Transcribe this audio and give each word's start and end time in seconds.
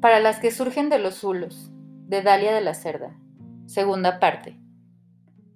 Para 0.00 0.20
las 0.20 0.38
que 0.38 0.52
surgen 0.52 0.90
de 0.90 1.00
los 1.00 1.16
zulos, 1.16 1.72
de 2.06 2.22
Dalia 2.22 2.54
de 2.54 2.60
la 2.60 2.74
Cerda. 2.74 3.18
Segunda 3.66 4.20
parte. 4.20 4.56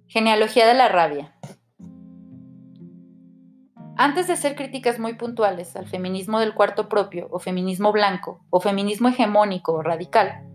Genealogía 0.07 0.67
de 0.67 0.73
la 0.73 0.89
rabia. 0.89 1.33
Antes 3.95 4.27
de 4.27 4.33
hacer 4.33 4.57
críticas 4.57 4.99
muy 4.99 5.13
puntuales 5.13 5.77
al 5.77 5.87
feminismo 5.87 6.41
del 6.41 6.53
cuarto 6.55 6.89
propio, 6.89 7.29
o 7.31 7.39
feminismo 7.39 7.93
blanco, 7.93 8.43
o 8.49 8.59
feminismo 8.59 9.07
hegemónico 9.07 9.75
o 9.75 9.81
radical, 9.81 10.45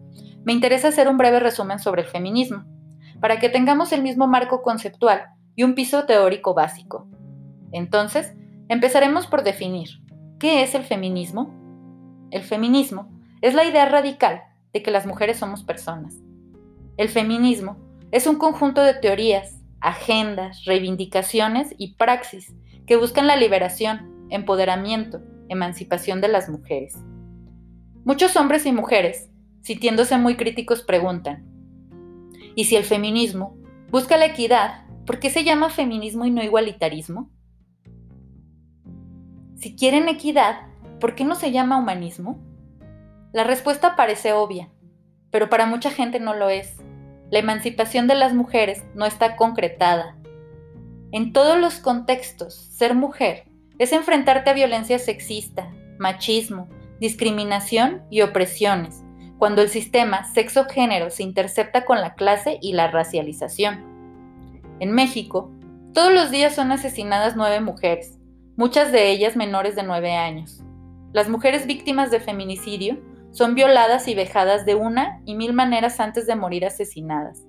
me 0.45 0.53
interesa 0.53 0.89
hacer 0.89 1.09
un 1.09 1.17
breve 1.17 1.41
resumen 1.41 1.79
sobre 1.79 2.03
el 2.03 2.09
feminismo, 2.09 2.65
para 3.21 3.39
que 3.39 3.49
tengamos 3.49 3.93
el 3.93 4.03
mismo 4.03 4.27
marco 4.27 4.61
conceptual 4.61 5.29
y 5.57 5.63
un 5.63 5.75
piso 5.75 6.05
teórico 6.05 6.53
básico. 6.53 7.09
Entonces, 7.73 8.35
empezaremos 8.69 9.27
por 9.27 9.45
definir, 9.45 9.89
¿qué 10.39 10.63
es 10.63 10.75
el 10.75 10.83
feminismo? 10.83 11.55
El 12.31 12.43
feminismo 12.43 13.18
es 13.41 13.55
la 13.55 13.65
idea 13.65 13.87
radical 13.87 14.43
de 14.73 14.83
que 14.83 14.91
las 14.91 15.07
mujeres 15.07 15.39
somos 15.39 15.63
personas. 15.63 16.15
El 16.97 17.09
feminismo 17.09 17.77
es 18.11 18.27
un 18.27 18.37
conjunto 18.37 18.83
de 18.83 18.95
teorías, 18.95 19.61
agendas, 19.81 20.65
reivindicaciones 20.65 21.75
y 21.79 21.95
praxis 21.95 22.55
que 22.87 22.97
buscan 22.97 23.27
la 23.27 23.37
liberación, 23.37 24.27
empoderamiento, 24.31 25.21
emancipación 25.49 26.21
de 26.21 26.29
las 26.29 26.49
mujeres. 26.49 26.97
Muchos 28.05 28.37
hombres 28.37 28.67
y 28.67 28.73
mujeres 28.73 29.31
sintiéndose 29.69 30.17
muy 30.17 30.37
críticos, 30.37 30.83
preguntan, 30.83 31.45
¿y 32.55 32.65
si 32.65 32.77
el 32.77 32.85
feminismo 32.85 33.59
busca 33.91 34.17
la 34.17 34.25
equidad, 34.25 34.87
por 35.05 35.19
qué 35.19 35.29
se 35.29 35.45
llama 35.45 35.69
feminismo 35.69 36.25
y 36.25 36.31
no 36.31 36.43
igualitarismo? 36.43 37.31
Si 39.57 39.77
quieren 39.77 40.09
equidad, 40.09 40.61
¿por 41.01 41.15
qué 41.15 41.25
no 41.25 41.35
se 41.35 41.53
llama 41.53 41.77
humanismo? 41.77 42.43
La 43.33 43.45
respuesta 43.45 43.95
parece 43.95 44.33
obvia, 44.33 44.71
pero 45.31 45.51
para 45.51 45.67
mucha 45.67 45.91
gente 45.91 46.19
no 46.19 46.35
lo 46.35 46.49
es. 46.49 46.77
La 47.31 47.39
emancipación 47.39 48.07
de 48.07 48.15
las 48.15 48.33
mujeres 48.33 48.85
no 48.95 49.05
está 49.05 49.37
concretada. 49.37 50.17
En 51.13 51.35
todos 51.35 51.59
los 51.59 51.79
contextos, 51.79 52.55
ser 52.55 52.95
mujer 52.95 53.45
es 53.79 53.93
enfrentarte 53.93 54.49
a 54.49 54.55
violencia 54.55 54.99
sexista, 54.99 55.71
machismo, 55.99 56.69
discriminación 57.01 58.03
y 58.11 58.23
opresiones, 58.23 59.05
cuando 59.39 59.61
el 59.61 59.69
sistema 59.69 60.25
sexo-género 60.33 61.11
se 61.11 61.23
intercepta 61.23 61.85
con 61.85 62.01
la 62.01 62.15
clase 62.15 62.59
y 62.63 62.73
la 62.73 62.91
racialización. 62.91 63.85
En 64.81 64.93
México, 64.93 65.51
todos 65.93 66.13
los 66.13 66.31
días 66.31 66.55
son 66.55 66.73
asesinadas 66.73 67.37
nueve 67.37 67.61
mujeres, 67.61 68.19
muchas 68.57 68.91
de 68.91 69.11
ellas 69.11 69.37
menores 69.37 69.77
de 69.77 69.83
nueve 69.83 70.13
años. 70.15 70.63
Las 71.13 71.29
mujeres 71.29 71.67
víctimas 71.67 72.11
de 72.11 72.21
feminicidio 72.21 72.99
son 73.39 73.55
violadas 73.55 74.09
y 74.09 74.17
vejadas 74.17 74.67
de 74.67 74.75
una 74.75 75.21
y 75.25 75.37
mil 75.37 75.53
maneras 75.53 76.01
antes 76.01 76.27
de 76.27 76.35
morir 76.35 76.67
asesinadas. 76.67 77.47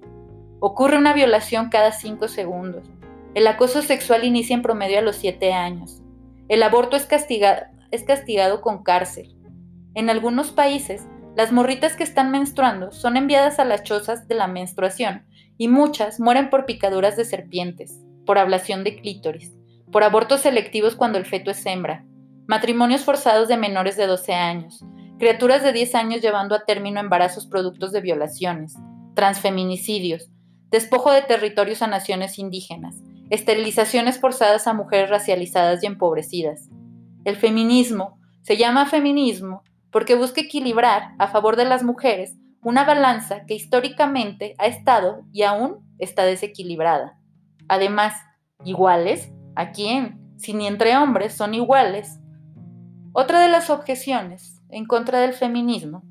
Ocurre 0.59 0.99
una 0.99 1.13
violación 1.13 1.69
cada 1.69 1.91
cinco 1.91 2.27
segundos. 2.27 2.87
El 3.33 3.47
acoso 3.47 3.81
sexual 3.81 4.23
inicia 4.23 4.53
en 4.53 4.61
promedio 4.61 4.99
a 4.99 5.01
los 5.01 5.15
siete 5.15 5.51
años. 5.51 6.03
El 6.47 6.61
aborto 6.61 6.95
es 6.95 7.07
castigado, 7.07 7.63
es 7.89 8.03
castigado 8.03 8.61
con 8.61 8.83
cárcel. 8.83 9.35
En 9.95 10.11
algunos 10.11 10.51
países, 10.51 11.07
las 11.35 11.51
morritas 11.51 11.95
que 11.95 12.03
están 12.03 12.29
menstruando 12.29 12.91
son 12.91 13.17
enviadas 13.17 13.57
a 13.57 13.65
las 13.65 13.81
chozas 13.81 14.27
de 14.27 14.35
la 14.35 14.45
menstruación 14.45 15.25
y 15.57 15.69
muchas 15.69 16.19
mueren 16.19 16.51
por 16.51 16.67
picaduras 16.67 17.17
de 17.17 17.25
serpientes, 17.25 17.99
por 18.27 18.37
ablación 18.37 18.83
de 18.83 18.95
clítoris, 19.01 19.57
por 19.91 20.03
abortos 20.03 20.41
selectivos 20.41 20.95
cuando 20.95 21.17
el 21.17 21.25
feto 21.25 21.49
es 21.49 21.65
hembra, 21.65 22.05
matrimonios 22.45 23.03
forzados 23.03 23.47
de 23.47 23.57
menores 23.57 23.97
de 23.97 24.05
12 24.05 24.35
años, 24.35 24.85
criaturas 25.19 25.61
de 25.61 25.73
10 25.73 25.95
años 25.95 26.21
llevando 26.21 26.55
a 26.55 26.63
término 26.63 27.01
embarazos 27.01 27.45
productos 27.45 27.91
de 27.91 27.99
violaciones, 27.99 28.75
transfeminicidios, 29.15 30.31
despojo 30.71 31.11
de 31.11 31.21
territorios 31.21 31.81
a 31.81 31.87
naciones 31.87 32.39
indígenas, 32.39 32.95
esterilizaciones 33.29 34.17
forzadas 34.19 34.65
a 34.65 34.73
mujeres 34.73 35.09
racializadas 35.09 35.83
y 35.83 35.87
empobrecidas. 35.87 36.69
El 37.25 37.35
feminismo 37.35 38.17
se 38.43 38.55
llama 38.55 38.85
feminismo 38.85 39.63
porque 39.91 40.15
busca 40.15 40.39
equilibrar 40.39 41.11
a 41.19 41.27
favor 41.27 41.57
de 41.57 41.65
las 41.65 41.83
mujeres 41.83 42.37
una 42.61 42.85
balanza 42.85 43.45
que 43.45 43.55
históricamente 43.55 44.55
ha 44.57 44.67
estado 44.67 45.25
y 45.33 45.43
aún 45.43 45.85
está 45.97 46.23
desequilibrada. 46.23 47.19
Además, 47.67 48.13
iguales, 48.63 49.31
¿a 49.55 49.71
quién? 49.71 50.17
Si 50.37 50.53
ni 50.53 50.65
entre 50.65 50.95
hombres 50.95 51.33
son 51.33 51.53
iguales. 51.53 52.19
Otra 53.11 53.41
de 53.41 53.49
las 53.49 53.69
objeciones 53.69 54.58
en 54.69 54.85
contra 54.85 55.19
del 55.19 55.33
feminismo 55.33 56.03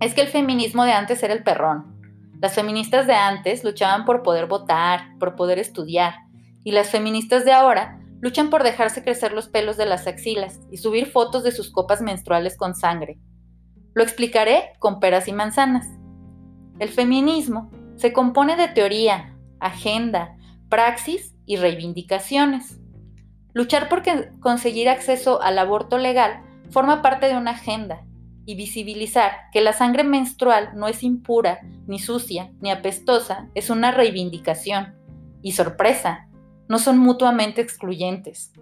es 0.00 0.14
que 0.14 0.20
el 0.20 0.28
feminismo 0.28 0.84
de 0.84 0.92
antes 0.92 1.22
era 1.22 1.32
el 1.32 1.42
perrón. 1.42 1.94
Las 2.40 2.54
feministas 2.54 3.06
de 3.06 3.14
antes 3.14 3.64
luchaban 3.64 4.04
por 4.04 4.22
poder 4.22 4.46
votar, 4.46 5.16
por 5.18 5.34
poder 5.36 5.58
estudiar, 5.58 6.14
y 6.62 6.72
las 6.72 6.90
feministas 6.90 7.44
de 7.44 7.52
ahora 7.52 8.00
luchan 8.20 8.50
por 8.50 8.62
dejarse 8.62 9.02
crecer 9.02 9.32
los 9.32 9.48
pelos 9.48 9.76
de 9.76 9.86
las 9.86 10.06
axilas 10.06 10.60
y 10.70 10.78
subir 10.78 11.06
fotos 11.06 11.42
de 11.44 11.52
sus 11.52 11.70
copas 11.70 12.02
menstruales 12.02 12.56
con 12.56 12.74
sangre. 12.74 13.18
Lo 13.94 14.02
explicaré 14.02 14.72
con 14.78 15.00
peras 15.00 15.28
y 15.28 15.32
manzanas. 15.32 15.86
El 16.78 16.88
feminismo 16.88 17.70
se 17.96 18.12
compone 18.12 18.56
de 18.56 18.68
teoría, 18.68 19.36
agenda, 19.60 20.36
praxis 20.68 21.34
y 21.46 21.56
reivindicaciones. 21.56 22.80
Luchar 23.52 23.88
por 23.88 24.02
conseguir 24.40 24.88
acceso 24.88 25.40
al 25.40 25.58
aborto 25.58 25.96
legal 25.98 26.43
forma 26.70 27.02
parte 27.02 27.26
de 27.26 27.36
una 27.36 27.52
agenda 27.52 28.04
y 28.46 28.56
visibilizar 28.56 29.32
que 29.52 29.60
la 29.60 29.72
sangre 29.72 30.04
menstrual 30.04 30.70
no 30.74 30.88
es 30.88 31.02
impura, 31.02 31.60
ni 31.86 31.98
sucia, 31.98 32.52
ni 32.60 32.70
apestosa 32.70 33.48
es 33.54 33.70
una 33.70 33.90
reivindicación. 33.90 34.94
Y 35.42 35.52
sorpresa, 35.52 36.28
no 36.68 36.78
son 36.78 36.98
mutuamente 36.98 37.60
excluyentes. 37.60 38.52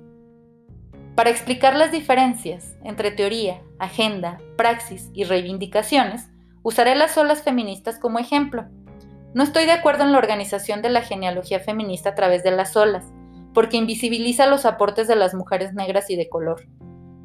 Para 1.14 1.30
explicar 1.30 1.76
las 1.76 1.92
diferencias 1.92 2.76
entre 2.84 3.10
teoría, 3.10 3.60
agenda, 3.78 4.40
praxis 4.56 5.10
y 5.12 5.24
reivindicaciones, 5.24 6.30
usaré 6.62 6.94
las 6.94 7.16
olas 7.18 7.42
feministas 7.42 7.98
como 7.98 8.18
ejemplo. 8.18 8.66
No 9.34 9.42
estoy 9.42 9.66
de 9.66 9.72
acuerdo 9.72 10.04
en 10.04 10.12
la 10.12 10.18
organización 10.18 10.80
de 10.82 10.90
la 10.90 11.02
genealogía 11.02 11.60
feminista 11.60 12.10
a 12.10 12.14
través 12.14 12.42
de 12.42 12.50
las 12.50 12.76
olas, 12.76 13.04
porque 13.52 13.76
invisibiliza 13.76 14.46
los 14.46 14.64
aportes 14.64 15.06
de 15.08 15.16
las 15.16 15.34
mujeres 15.34 15.74
negras 15.74 16.08
y 16.08 16.16
de 16.16 16.28
color, 16.28 16.66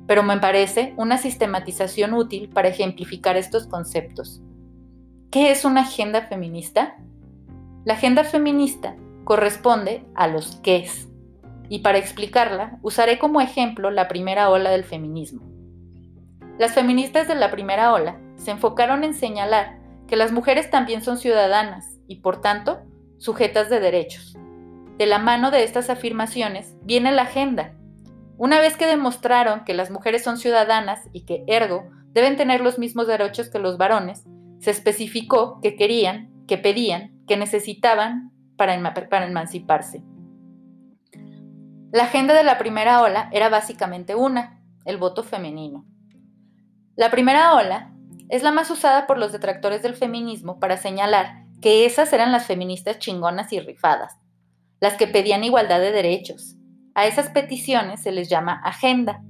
pero 0.08 0.24
me 0.24 0.38
parece 0.38 0.94
una 0.98 1.18
sistematización 1.18 2.14
útil 2.14 2.50
para 2.50 2.70
ejemplificar 2.70 3.38
estos 3.38 3.68
conceptos. 3.68 4.42
¿Qué 5.30 5.52
es 5.52 5.66
una 5.66 5.82
agenda 5.82 6.22
feminista? 6.28 6.96
La 7.84 7.94
agenda 7.94 8.24
feminista 8.24 8.96
corresponde 9.26 10.06
a 10.16 10.28
los 10.28 10.56
qués. 10.58 11.10
Y 11.70 11.80
para 11.80 11.98
explicarla, 11.98 12.80
usaré 12.82 13.20
como 13.20 13.42
ejemplo 13.42 13.92
la 13.92 14.08
primera 14.08 14.50
ola 14.50 14.70
del 14.70 14.86
feminismo. 14.86 15.42
Las 16.58 16.74
feministas 16.74 17.28
de 17.28 17.36
la 17.36 17.52
primera 17.52 17.94
ola 17.94 18.20
se 18.38 18.52
enfocaron 18.52 19.04
en 19.04 19.14
señalar 19.14 19.78
que 20.08 20.16
las 20.16 20.32
mujeres 20.32 20.72
también 20.72 21.02
son 21.02 21.18
ciudadanas 21.18 21.98
y, 22.08 22.22
por 22.22 22.40
tanto, 22.40 22.80
sujetas 23.18 23.70
de 23.70 23.82
derechos. 23.82 24.38
De 24.98 25.06
la 25.06 25.20
mano 25.20 25.52
de 25.52 25.64
estas 25.64 25.90
afirmaciones 25.90 26.76
viene 26.82 27.12
la 27.12 27.24
agenda. 27.24 27.74
Una 28.38 28.60
vez 28.60 28.78
que 28.78 28.86
demostraron 28.86 29.64
que 29.66 29.74
las 29.74 29.90
mujeres 29.90 30.24
son 30.24 30.38
ciudadanas 30.38 31.10
y 31.12 31.26
que, 31.26 31.44
ergo, 31.48 31.90
deben 32.14 32.38
tener 32.38 32.62
los 32.62 32.78
mismos 32.78 33.08
derechos 33.08 33.50
que 33.50 33.60
los 33.60 33.78
varones, 33.78 34.26
se 34.60 34.72
especificó 34.72 35.60
que 35.62 35.76
querían, 35.76 36.32
que 36.48 36.58
pedían, 36.58 37.24
que 37.28 37.38
necesitaban 37.38 38.32
para, 38.58 38.76
emanciparse. 38.76 40.04
La 41.92 42.04
agenda 42.04 42.34
de 42.34 42.44
la 42.44 42.58
primera 42.58 43.02
ola 43.02 43.30
era 43.32 43.50
básicamente 43.50 44.16
una, 44.16 44.62
el 44.86 44.98
voto 44.98 45.24
femenino. 45.24 45.86
La 46.96 47.10
primera 47.12 47.54
ola 47.54 47.94
es 48.30 48.44
la 48.44 48.52
más 48.52 48.70
usada 48.70 49.08
por 49.08 49.18
los 49.18 49.32
detractores 49.32 49.82
del 49.82 49.96
feminismo 49.96 50.60
para 50.60 50.78
señalar 50.78 51.46
que 51.62 51.86
esas 51.86 52.12
eran 52.14 52.32
las 52.32 52.46
feministas 52.46 53.00
chingonas 53.00 53.54
y 53.54 53.60
rifadas, 53.60 54.18
las 54.80 54.96
que 54.96 55.08
pedían 55.08 55.44
igualdad 55.44 55.80
de 55.80 55.92
derechos. 55.92 56.57
A 56.98 57.06
esas 57.06 57.30
peticiones 57.30 58.02
se 58.02 58.12
les 58.12 58.28
llama 58.28 58.60
agenda. 58.64 59.22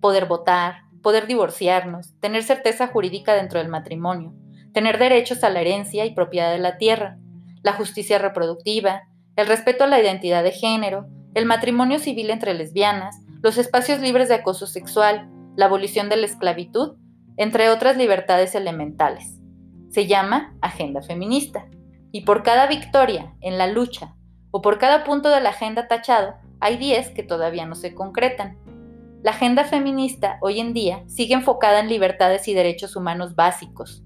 Poder 0.00 0.24
votar, 0.24 0.84
poder 1.02 1.26
divorciarnos, 1.26 2.18
tener 2.18 2.42
certeza 2.44 2.86
jurídica 2.86 3.34
dentro 3.34 3.58
del 3.58 3.68
matrimonio, 3.68 4.32
tener 4.72 4.96
derechos 4.96 5.44
a 5.44 5.50
la 5.50 5.60
herencia 5.60 6.06
y 6.06 6.14
propiedad 6.14 6.50
de 6.50 6.60
la 6.60 6.78
tierra, 6.78 7.18
la 7.62 7.74
justicia 7.74 8.16
reproductiva, 8.16 9.02
el 9.36 9.46
respeto 9.46 9.84
a 9.84 9.86
la 9.86 10.00
identidad 10.00 10.42
de 10.42 10.52
género, 10.52 11.04
el 11.34 11.44
matrimonio 11.44 11.98
civil 11.98 12.30
entre 12.30 12.54
lesbianas, 12.54 13.20
los 13.42 13.58
espacios 13.58 14.00
libres 14.00 14.30
de 14.30 14.36
acoso 14.36 14.66
sexual, 14.66 15.28
la 15.56 15.66
abolición 15.66 16.08
de 16.08 16.16
la 16.16 16.24
esclavitud, 16.24 16.96
entre 17.36 17.68
otras 17.68 17.98
libertades 17.98 18.54
elementales. 18.54 19.38
Se 19.90 20.06
llama 20.06 20.56
agenda 20.62 21.02
feminista. 21.02 21.66
Y 22.12 22.22
por 22.22 22.42
cada 22.42 22.66
victoria 22.66 23.34
en 23.42 23.58
la 23.58 23.66
lucha 23.66 24.16
o 24.52 24.62
por 24.62 24.78
cada 24.78 25.04
punto 25.04 25.28
de 25.28 25.42
la 25.42 25.50
agenda 25.50 25.86
tachado, 25.86 26.36
hay 26.60 26.76
10 26.76 27.10
que 27.10 27.22
todavía 27.22 27.66
no 27.66 27.74
se 27.74 27.94
concretan. 27.94 28.58
la 29.22 29.32
agenda 29.32 29.64
feminista 29.64 30.38
hoy 30.40 30.60
en 30.60 30.72
día 30.72 31.02
sigue 31.08 31.34
enfocada 31.34 31.80
en 31.80 31.88
libertades 31.88 32.46
y 32.46 32.54
derechos 32.54 32.94
humanos 32.94 33.34
básicos. 33.34 34.04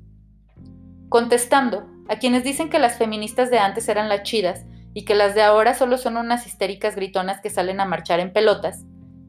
Contestando 1.08 1.86
a 2.08 2.16
quienes 2.16 2.44
dicen 2.44 2.70
que 2.70 2.78
las 2.78 2.96
feministas 2.96 3.50
de 3.50 3.58
antes 3.58 3.88
eran 3.88 4.08
las 4.08 4.22
chidas 4.22 4.64
y 4.94 5.04
que 5.04 5.14
las 5.14 5.34
de 5.34 5.42
ahora 5.42 5.74
solo 5.74 5.98
son 5.98 6.16
unas 6.16 6.46
histéricas 6.46 6.96
gritonas 6.96 7.40
que 7.40 7.50
salen 7.50 7.80
a 7.80 7.84
marchar 7.84 8.20
en 8.20 8.32
pelotas, 8.32 8.84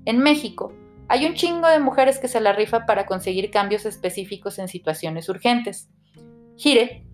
en 0.05 0.19
México 0.19 0.73
hay 1.07 1.25
un 1.25 1.33
chingo 1.33 1.67
de 1.67 1.79
mujeres 1.79 2.17
que 2.19 2.27
se 2.27 2.39
la 2.39 2.53
rifa 2.53 2.85
para 2.85 3.05
conseguir 3.05 3.51
cambios 3.51 3.85
específicos 3.85 4.57
en 4.59 4.67
situaciones 4.67 5.29
urgentes. 5.29 5.89
Gire, 6.57 7.05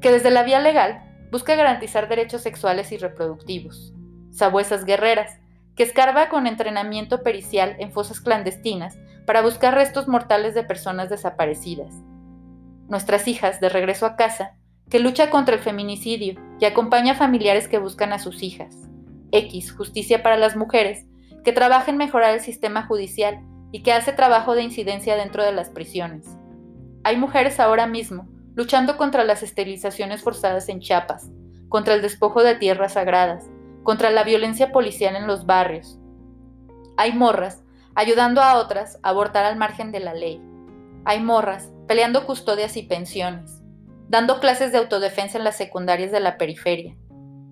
que 0.00 0.12
desde 0.12 0.30
la 0.30 0.42
vía 0.42 0.60
legal 0.60 1.02
busca 1.30 1.54
garantizar 1.54 2.08
derechos 2.08 2.42
sexuales 2.42 2.92
y 2.92 2.98
reproductivos. 2.98 3.94
Sabuesas 4.30 4.84
guerreras, 4.84 5.38
que 5.78 5.84
escarba 5.84 6.28
con 6.28 6.48
entrenamiento 6.48 7.22
pericial 7.22 7.76
en 7.78 7.92
fosas 7.92 8.20
clandestinas 8.20 8.98
para 9.26 9.42
buscar 9.42 9.74
restos 9.74 10.08
mortales 10.08 10.52
de 10.54 10.64
personas 10.64 11.08
desaparecidas. 11.08 11.94
Nuestras 12.88 13.28
hijas, 13.28 13.60
de 13.60 13.68
regreso 13.68 14.04
a 14.04 14.16
casa, 14.16 14.56
que 14.90 14.98
lucha 14.98 15.30
contra 15.30 15.54
el 15.54 15.60
feminicidio 15.60 16.34
y 16.58 16.64
acompaña 16.64 17.12
a 17.12 17.16
familiares 17.16 17.68
que 17.68 17.78
buscan 17.78 18.12
a 18.12 18.18
sus 18.18 18.42
hijas. 18.42 18.88
X, 19.30 19.72
Justicia 19.72 20.20
para 20.24 20.36
las 20.36 20.56
Mujeres, 20.56 21.06
que 21.44 21.52
trabaja 21.52 21.92
en 21.92 21.96
mejorar 21.96 22.34
el 22.34 22.40
sistema 22.40 22.82
judicial 22.82 23.38
y 23.70 23.84
que 23.84 23.92
hace 23.92 24.12
trabajo 24.12 24.56
de 24.56 24.62
incidencia 24.62 25.14
dentro 25.14 25.44
de 25.44 25.52
las 25.52 25.70
prisiones. 25.70 26.26
Hay 27.04 27.16
mujeres 27.16 27.60
ahora 27.60 27.86
mismo 27.86 28.26
luchando 28.56 28.96
contra 28.96 29.22
las 29.22 29.44
esterilizaciones 29.44 30.22
forzadas 30.22 30.68
en 30.68 30.80
Chiapas, 30.80 31.30
contra 31.68 31.94
el 31.94 32.02
despojo 32.02 32.42
de 32.42 32.56
tierras 32.56 32.94
sagradas, 32.94 33.44
contra 33.88 34.10
la 34.10 34.22
violencia 34.22 34.70
policial 34.70 35.16
en 35.16 35.26
los 35.26 35.46
barrios. 35.46 35.98
Hay 36.98 37.14
morras 37.14 37.64
ayudando 37.94 38.42
a 38.42 38.58
otras 38.58 39.00
a 39.02 39.08
abortar 39.08 39.46
al 39.46 39.56
margen 39.56 39.92
de 39.92 40.00
la 40.00 40.12
ley. 40.12 40.42
Hay 41.06 41.22
morras 41.22 41.72
peleando 41.86 42.26
custodias 42.26 42.76
y 42.76 42.82
pensiones, 42.82 43.62
dando 44.10 44.40
clases 44.40 44.72
de 44.72 44.78
autodefensa 44.78 45.38
en 45.38 45.44
las 45.44 45.56
secundarias 45.56 46.12
de 46.12 46.20
la 46.20 46.36
periferia. 46.36 46.98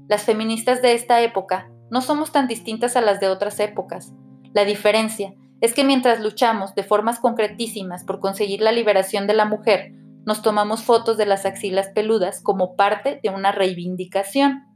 Las 0.08 0.24
feministas 0.24 0.82
de 0.82 0.92
esta 0.92 1.22
época 1.22 1.70
no 1.90 2.02
somos 2.02 2.32
tan 2.32 2.48
distintas 2.48 2.96
a 2.96 3.00
las 3.00 3.18
de 3.18 3.28
otras 3.28 3.58
épocas. 3.58 4.12
La 4.52 4.66
diferencia 4.66 5.32
es 5.62 5.72
que 5.72 5.84
mientras 5.84 6.20
luchamos 6.20 6.74
de 6.74 6.82
formas 6.82 7.18
concretísimas 7.18 8.04
por 8.04 8.20
conseguir 8.20 8.60
la 8.60 8.72
liberación 8.72 9.26
de 9.26 9.32
la 9.32 9.46
mujer, 9.46 9.94
nos 10.26 10.42
tomamos 10.42 10.82
fotos 10.82 11.16
de 11.16 11.24
las 11.24 11.46
axilas 11.46 11.88
peludas 11.94 12.42
como 12.42 12.76
parte 12.76 13.20
de 13.22 13.30
una 13.30 13.52
reivindicación. 13.52 14.75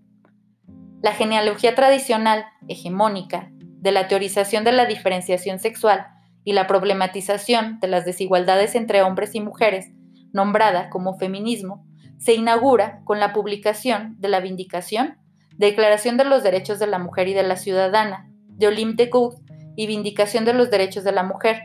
La 1.03 1.13
genealogía 1.13 1.75
tradicional, 1.75 2.45
hegemónica, 2.69 3.51
de 3.51 3.93
la 3.93 4.09
teorización 4.09 4.65
de 4.65 4.73
la 4.73 4.87
diferenciación 4.87 5.59
sexual 5.59 6.07
y 6.45 6.53
la 6.53 6.67
problematización 6.67 7.81
de 7.81 7.89
las 7.89 8.05
desigualdades 8.05 8.75
entre 8.75 9.03
hombres 9.03 9.35
y 9.35 9.41
mujeres, 9.41 9.91
nombrada 10.33 10.91
como 10.91 11.17
feminismo, 11.17 11.87
se 12.19 12.35
inaugura 12.35 13.01
con 13.05 13.19
la 13.19 13.33
publicación 13.33 14.17
de 14.19 14.29
la 14.29 14.41
Vindicación 14.41 15.17
Declaración 15.61 16.17
de 16.17 16.25
los 16.25 16.43
Derechos 16.43 16.79
de 16.79 16.87
la 16.87 16.99
Mujer 16.99 17.29
y 17.29 17.35
de 17.35 17.43
la 17.43 17.57
Ciudadana, 17.57 18.31
de 18.49 18.69
Olympe 18.69 19.05
de 19.05 19.11
Gouges, 19.11 19.43
y 19.77 19.87
Vindicación 19.87 20.47
de 20.47 20.55
los 20.55 20.71
Derechos 20.71 21.05
de 21.05 21.13
la 21.13 21.23
Mujer, 21.23 21.61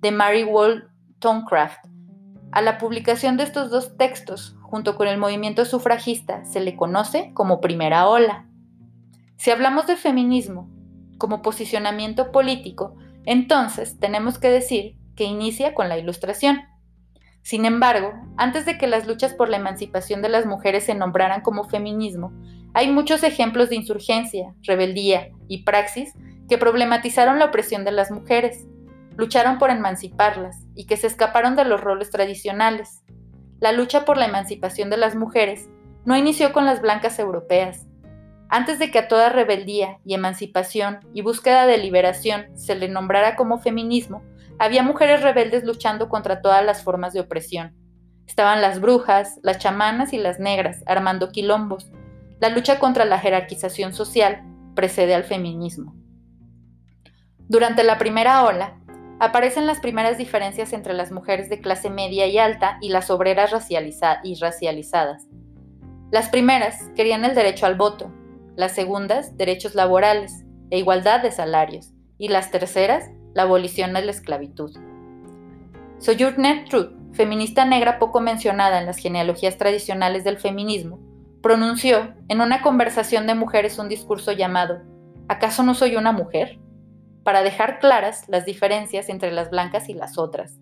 de 0.00 0.12
Mary 0.12 0.44
Wollstonecraft. 0.44 1.84
A 2.52 2.62
la 2.62 2.78
publicación 2.78 3.36
de 3.36 3.42
estos 3.42 3.70
dos 3.70 3.96
textos, 3.96 4.54
junto 4.62 4.94
con 4.94 5.08
el 5.08 5.18
movimiento 5.18 5.64
sufragista, 5.64 6.44
se 6.44 6.60
le 6.60 6.76
conoce 6.76 7.32
como 7.34 7.60
primera 7.60 8.08
ola. 8.08 8.46
Si 9.40 9.50
hablamos 9.50 9.86
de 9.86 9.96
feminismo 9.96 10.68
como 11.16 11.40
posicionamiento 11.40 12.30
político, 12.30 12.96
entonces 13.24 13.98
tenemos 13.98 14.38
que 14.38 14.50
decir 14.50 14.96
que 15.16 15.24
inicia 15.24 15.72
con 15.72 15.88
la 15.88 15.96
Ilustración. 15.96 16.60
Sin 17.40 17.64
embargo, 17.64 18.12
antes 18.36 18.66
de 18.66 18.76
que 18.76 18.86
las 18.86 19.06
luchas 19.06 19.32
por 19.32 19.48
la 19.48 19.56
emancipación 19.56 20.20
de 20.20 20.28
las 20.28 20.44
mujeres 20.44 20.84
se 20.84 20.94
nombraran 20.94 21.40
como 21.40 21.64
feminismo, 21.64 22.34
hay 22.74 22.92
muchos 22.92 23.22
ejemplos 23.22 23.70
de 23.70 23.76
insurgencia, 23.76 24.54
rebeldía 24.60 25.30
y 25.48 25.64
praxis 25.64 26.12
que 26.46 26.58
problematizaron 26.58 27.38
la 27.38 27.46
opresión 27.46 27.82
de 27.82 27.92
las 27.92 28.10
mujeres, 28.10 28.66
lucharon 29.16 29.56
por 29.56 29.70
emanciparlas 29.70 30.66
y 30.74 30.84
que 30.84 30.98
se 30.98 31.06
escaparon 31.06 31.56
de 31.56 31.64
los 31.64 31.80
roles 31.80 32.10
tradicionales. 32.10 33.04
La 33.58 33.72
lucha 33.72 34.04
por 34.04 34.18
la 34.18 34.26
emancipación 34.26 34.90
de 34.90 34.98
las 34.98 35.16
mujeres 35.16 35.70
no 36.04 36.14
inició 36.14 36.52
con 36.52 36.66
las 36.66 36.82
blancas 36.82 37.18
europeas. 37.18 37.86
Antes 38.52 38.80
de 38.80 38.90
que 38.90 38.98
a 38.98 39.06
toda 39.06 39.28
rebeldía 39.28 39.98
y 40.04 40.14
emancipación 40.14 40.98
y 41.14 41.22
búsqueda 41.22 41.66
de 41.66 41.78
liberación 41.78 42.46
se 42.56 42.74
le 42.74 42.88
nombrara 42.88 43.36
como 43.36 43.58
feminismo, 43.58 44.24
había 44.58 44.82
mujeres 44.82 45.22
rebeldes 45.22 45.62
luchando 45.62 46.08
contra 46.08 46.42
todas 46.42 46.64
las 46.64 46.82
formas 46.82 47.12
de 47.12 47.20
opresión. 47.20 47.76
Estaban 48.26 48.60
las 48.60 48.80
brujas, 48.80 49.38
las 49.44 49.58
chamanas 49.58 50.12
y 50.12 50.18
las 50.18 50.40
negras, 50.40 50.82
armando 50.86 51.30
quilombos, 51.30 51.92
la 52.40 52.48
lucha 52.48 52.80
contra 52.80 53.04
la 53.04 53.20
jerarquización 53.20 53.92
social 53.92 54.42
precede 54.74 55.14
al 55.14 55.24
feminismo. 55.24 55.94
Durante 57.38 57.84
la 57.84 57.98
primera 57.98 58.44
ola, 58.44 58.80
aparecen 59.20 59.66
las 59.66 59.78
primeras 59.78 60.18
diferencias 60.18 60.72
entre 60.72 60.94
las 60.94 61.12
mujeres 61.12 61.48
de 61.50 61.60
clase 61.60 61.88
media 61.88 62.26
y 62.26 62.38
alta 62.38 62.78
y 62.80 62.88
las 62.88 63.10
obreras 63.10 63.52
y 64.24 64.34
racializadas. 64.40 65.28
Las 66.10 66.28
primeras 66.30 66.90
querían 66.96 67.24
el 67.24 67.36
derecho 67.36 67.66
al 67.66 67.76
voto, 67.76 68.12
las 68.60 68.74
segundas 68.74 69.36
derechos 69.36 69.74
laborales 69.74 70.44
e 70.70 70.78
igualdad 70.78 71.22
de 71.22 71.32
salarios, 71.32 71.92
y 72.18 72.28
las 72.28 72.50
terceras 72.50 73.10
la 73.34 73.42
abolición 73.42 73.94
de 73.94 74.02
la 74.02 74.10
esclavitud. 74.10 74.76
Sojourner 75.98 76.66
Truth, 76.68 76.92
feminista 77.12 77.64
negra 77.64 77.98
poco 77.98 78.20
mencionada 78.20 78.78
en 78.78 78.86
las 78.86 78.98
genealogías 78.98 79.56
tradicionales 79.56 80.22
del 80.22 80.36
feminismo, 80.36 81.00
pronunció 81.42 82.14
en 82.28 82.40
una 82.40 82.62
conversación 82.62 83.26
de 83.26 83.34
mujeres 83.34 83.78
un 83.78 83.88
discurso 83.88 84.32
llamado 84.32 84.82
¿Acaso 85.28 85.62
no 85.62 85.74
soy 85.74 85.96
una 85.96 86.12
mujer? 86.12 86.58
para 87.22 87.42
dejar 87.42 87.78
claras 87.78 88.24
las 88.28 88.44
diferencias 88.44 89.08
entre 89.08 89.30
las 89.30 89.50
blancas 89.50 89.88
y 89.88 89.94
las 89.94 90.18
otras. 90.18 90.58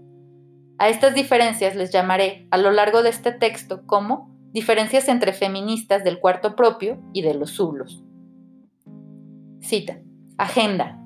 A 0.79 0.89
estas 0.89 1.15
diferencias 1.15 1.75
les 1.75 1.91
llamaré 1.91 2.47
a 2.51 2.59
lo 2.59 2.71
largo 2.73 3.03
de 3.03 3.11
este 3.11 3.33
texto 3.33 3.87
como 3.87 4.38
diferencias 4.53 5.09
entre 5.09 5.33
feministas 5.33 6.05
del 6.05 6.19
cuarto 6.19 6.57
propio 6.57 7.01
y 7.13 7.23
de 7.23 7.35
los 7.35 7.51
zulos. 7.51 8.03
Cita. 9.61 9.99
Agenda. 10.39 10.99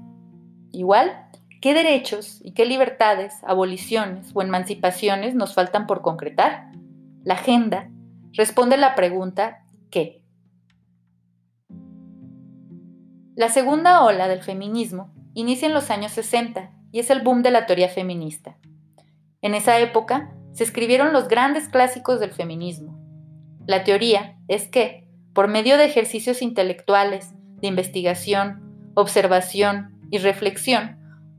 Igual, 0.73 1.29
¿qué 1.61 1.75
derechos 1.75 2.41
y 2.45 2.53
qué 2.53 2.67
libertades, 2.67 3.35
aboliciones 3.45 4.31
o 4.35 4.43
emancipaciones 4.43 5.35
nos 5.35 5.55
faltan 5.55 5.87
por 5.87 6.03
concretar? 6.03 6.71
La 7.25 7.35
agenda 7.35 7.91
responde 8.33 8.77
la 8.77 8.95
pregunta 8.95 9.65
¿qué? 9.91 10.23
La 13.35 13.49
segunda 13.49 14.03
ola 14.03 14.29
del 14.29 14.43
feminismo 14.43 15.13
inicia 15.35 15.67
en 15.67 15.75
los 15.75 15.91
años 15.91 16.13
60 16.13 16.71
y 16.91 16.99
es 16.99 17.11
el 17.11 17.23
boom 17.23 17.43
de 17.43 17.51
la 17.51 17.67
teoría 17.67 17.89
feminista. 17.89 18.59
En 19.41 19.55
esa 19.55 19.79
época 19.79 20.35
se 20.53 20.65
escribieron 20.65 21.13
los 21.13 21.29
grandes 21.29 21.69
clásicos 21.69 22.21
del 22.21 22.33
feminismo. 22.33 22.92
La 23.67 23.85
teoría 23.85 24.37
es 24.49 24.67
que, 24.69 25.07
por 25.33 25.49
medio 25.49 25.77
de 25.77 25.85
ejercicios 25.85 26.43
intelectuales, 26.43 27.33
de 27.61 27.69
investigación, 27.69 28.91
observación 28.95 30.01
y 30.11 30.19
reflexión, 30.19 30.99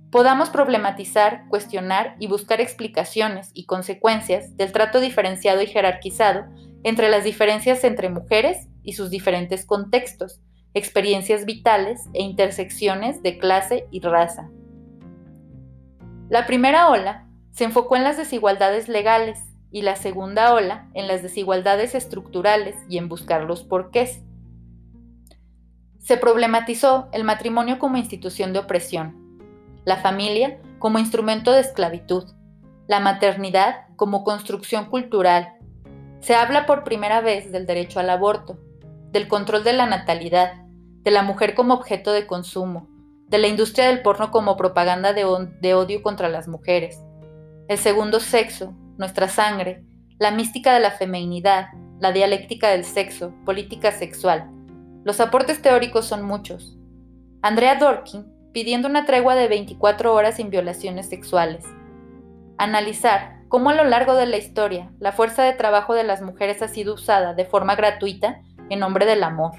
podamos 0.09 0.49
problematizar, 0.49 1.47
cuestionar 1.49 2.15
y 2.19 2.27
buscar 2.27 2.61
explicaciones 2.61 3.51
y 3.53 3.65
consecuencias 3.65 4.55
del 4.55 4.71
trato 4.71 4.99
diferenciado 4.99 5.61
y 5.61 5.67
jerarquizado 5.67 6.45
entre 6.83 7.09
las 7.09 7.23
diferencias 7.23 7.83
entre 7.83 8.09
mujeres 8.09 8.67
y 8.83 8.93
sus 8.93 9.09
diferentes 9.09 9.65
contextos, 9.65 10.39
experiencias 10.73 11.45
vitales 11.45 12.01
e 12.13 12.21
intersecciones 12.21 13.21
de 13.21 13.37
clase 13.37 13.85
y 13.91 13.99
raza. 14.01 14.49
La 16.29 16.45
primera 16.45 16.89
ola 16.89 17.27
se 17.51 17.65
enfocó 17.65 17.95
en 17.95 18.03
las 18.03 18.17
desigualdades 18.17 18.87
legales 18.87 19.39
y 19.73 19.81
la 19.81 19.97
segunda 19.97 20.53
ola 20.53 20.87
en 20.93 21.07
las 21.07 21.23
desigualdades 21.23 21.95
estructurales 21.95 22.75
y 22.87 22.99
en 22.99 23.09
buscar 23.09 23.43
los 23.43 23.63
porqués. 23.63 24.21
Se 25.99 26.15
problematizó 26.15 27.09
el 27.11 27.23
matrimonio 27.23 27.79
como 27.79 27.97
institución 27.97 28.53
de 28.53 28.59
opresión, 28.59 29.41
la 29.83 29.97
familia 29.97 30.61
como 30.77 30.99
instrumento 30.99 31.51
de 31.51 31.61
esclavitud, 31.61 32.25
la 32.87 32.99
maternidad 32.99 33.87
como 33.95 34.23
construcción 34.23 34.85
cultural, 34.85 35.55
se 36.19 36.35
habla 36.35 36.65
por 36.65 36.83
primera 36.83 37.19
vez 37.21 37.51
del 37.51 37.65
derecho 37.65 37.99
al 37.99 38.09
aborto, 38.09 38.59
del 39.11 39.27
control 39.27 39.63
de 39.63 39.73
la 39.73 39.87
natalidad, 39.87 40.53
de 41.01 41.11
la 41.11 41.23
mujer 41.23 41.55
como 41.55 41.73
objeto 41.73 42.13
de 42.13 42.27
consumo, 42.27 42.87
de 43.27 43.39
la 43.39 43.47
industria 43.47 43.87
del 43.87 44.03
porno 44.03 44.29
como 44.29 44.55
propaganda 44.55 45.13
de, 45.13 45.25
odio 45.25 46.03
contra 46.03 46.29
las 46.29 46.47
mujeres, 46.47 47.03
el 47.67 47.77
segundo 47.79 48.19
sexo, 48.19 48.75
nuestra 48.97 49.27
sangre, 49.27 49.83
la 50.19 50.31
mística 50.31 50.73
de 50.73 50.79
la 50.79 50.91
feminidad, 50.91 51.67
la 51.99 52.11
dialéctica 52.11 52.69
del 52.69 52.83
sexo, 52.83 53.33
política 53.45 53.91
sexual. 53.91 54.49
Los 55.03 55.19
aportes 55.19 55.61
teóricos 55.61 56.05
son 56.05 56.23
muchos. 56.23 56.77
Andrea 57.41 57.75
Dworkin 57.75 58.25
pidiendo 58.53 58.87
una 58.87 59.05
tregua 59.05 59.35
de 59.35 59.47
24 59.47 60.13
horas 60.13 60.35
sin 60.35 60.49
violaciones 60.49 61.09
sexuales. 61.09 61.65
Analizar 62.57 63.41
cómo 63.49 63.71
a 63.71 63.73
lo 63.73 63.83
largo 63.83 64.15
de 64.15 64.27
la 64.27 64.37
historia 64.37 64.91
la 64.99 65.11
fuerza 65.11 65.43
de 65.43 65.53
trabajo 65.53 65.93
de 65.93 66.03
las 66.03 66.21
mujeres 66.21 66.61
ha 66.61 66.67
sido 66.67 66.93
usada 66.93 67.33
de 67.33 67.45
forma 67.45 67.75
gratuita 67.75 68.41
en 68.69 68.79
nombre 68.79 69.05
del 69.05 69.23
amor. 69.23 69.51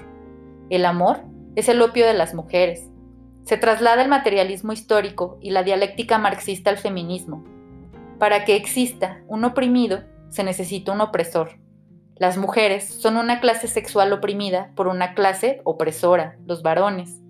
El 0.69 0.85
amor 0.85 1.23
es 1.55 1.69
el 1.69 1.81
opio 1.81 2.07
de 2.07 2.13
las 2.13 2.33
mujeres. 2.33 2.89
Se 3.43 3.57
traslada 3.57 4.01
el 4.01 4.09
materialismo 4.09 4.73
histórico 4.73 5.37
y 5.41 5.51
la 5.51 5.63
dialéctica 5.63 6.17
marxista 6.17 6.71
al 6.71 6.77
feminismo. 6.77 7.43
Para 8.19 8.45
que 8.45 8.55
exista 8.55 9.21
un 9.27 9.43
oprimido, 9.43 10.03
se 10.29 10.43
necesita 10.43 10.91
un 10.91 11.01
opresor. 11.01 11.59
Las 12.17 12.37
mujeres 12.37 12.85
son 12.85 13.17
una 13.17 13.41
clase 13.41 13.67
sexual 13.67 14.13
oprimida 14.13 14.71
por 14.75 14.87
una 14.87 15.13
clase 15.13 15.59
opresora, 15.65 16.37
los 16.45 16.61
varones. 16.61 17.21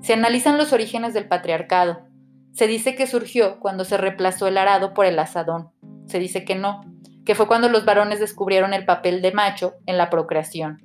Se 0.00 0.14
analizan 0.14 0.56
los 0.56 0.72
orígenes 0.72 1.12
del 1.12 1.28
patriarcado. 1.28 2.06
Se 2.52 2.66
dice 2.66 2.94
que 2.94 3.06
surgió 3.06 3.60
cuando 3.60 3.84
se 3.84 3.98
reemplazó 3.98 4.46
el 4.46 4.56
arado 4.56 4.94
por 4.94 5.04
el 5.04 5.18
asadón. 5.18 5.72
Se 6.06 6.18
dice 6.18 6.44
que 6.46 6.54
no, 6.54 6.80
que 7.26 7.34
fue 7.34 7.46
cuando 7.46 7.68
los 7.68 7.84
varones 7.84 8.18
descubrieron 8.18 8.72
el 8.72 8.86
papel 8.86 9.20
de 9.20 9.32
macho 9.32 9.74
en 9.84 9.98
la 9.98 10.08
procreación. 10.08 10.82